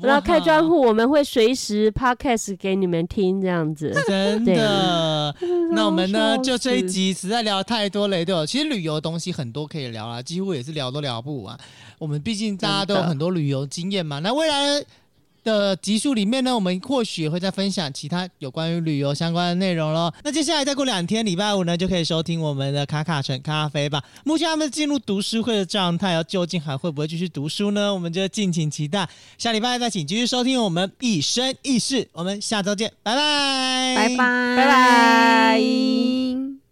[0.02, 3.94] 然后开专户，我们会随时 podcast 给你们听，这样子。
[4.06, 5.34] 真的。
[5.72, 6.36] 那我们呢？
[6.38, 11.56] 就这一集实在聊太多雷队其实旅游的东西很多可以聊啊，几乎也是聊都聊不完。
[11.98, 14.84] 我们毕竟大家都有很多旅游经验嘛，那未来
[15.44, 20.12] 的集数里面呢，我们或许也会再分享其他有关于旅游相关的内容喽。
[20.22, 24.02] 那接下来再过两天，礼拜五呢，就可以收听我们的卡卡城咖啡吧。
[24.24, 27.94] 目前他们进入读书会的状态，哦，究竟还会不会继续读书呢？
[27.94, 29.08] 我们就敬请期待。
[29.38, 36.57] 下礼拜再请继续收听我们一生一世，我们下周见，拜拜，拜拜，拜拜。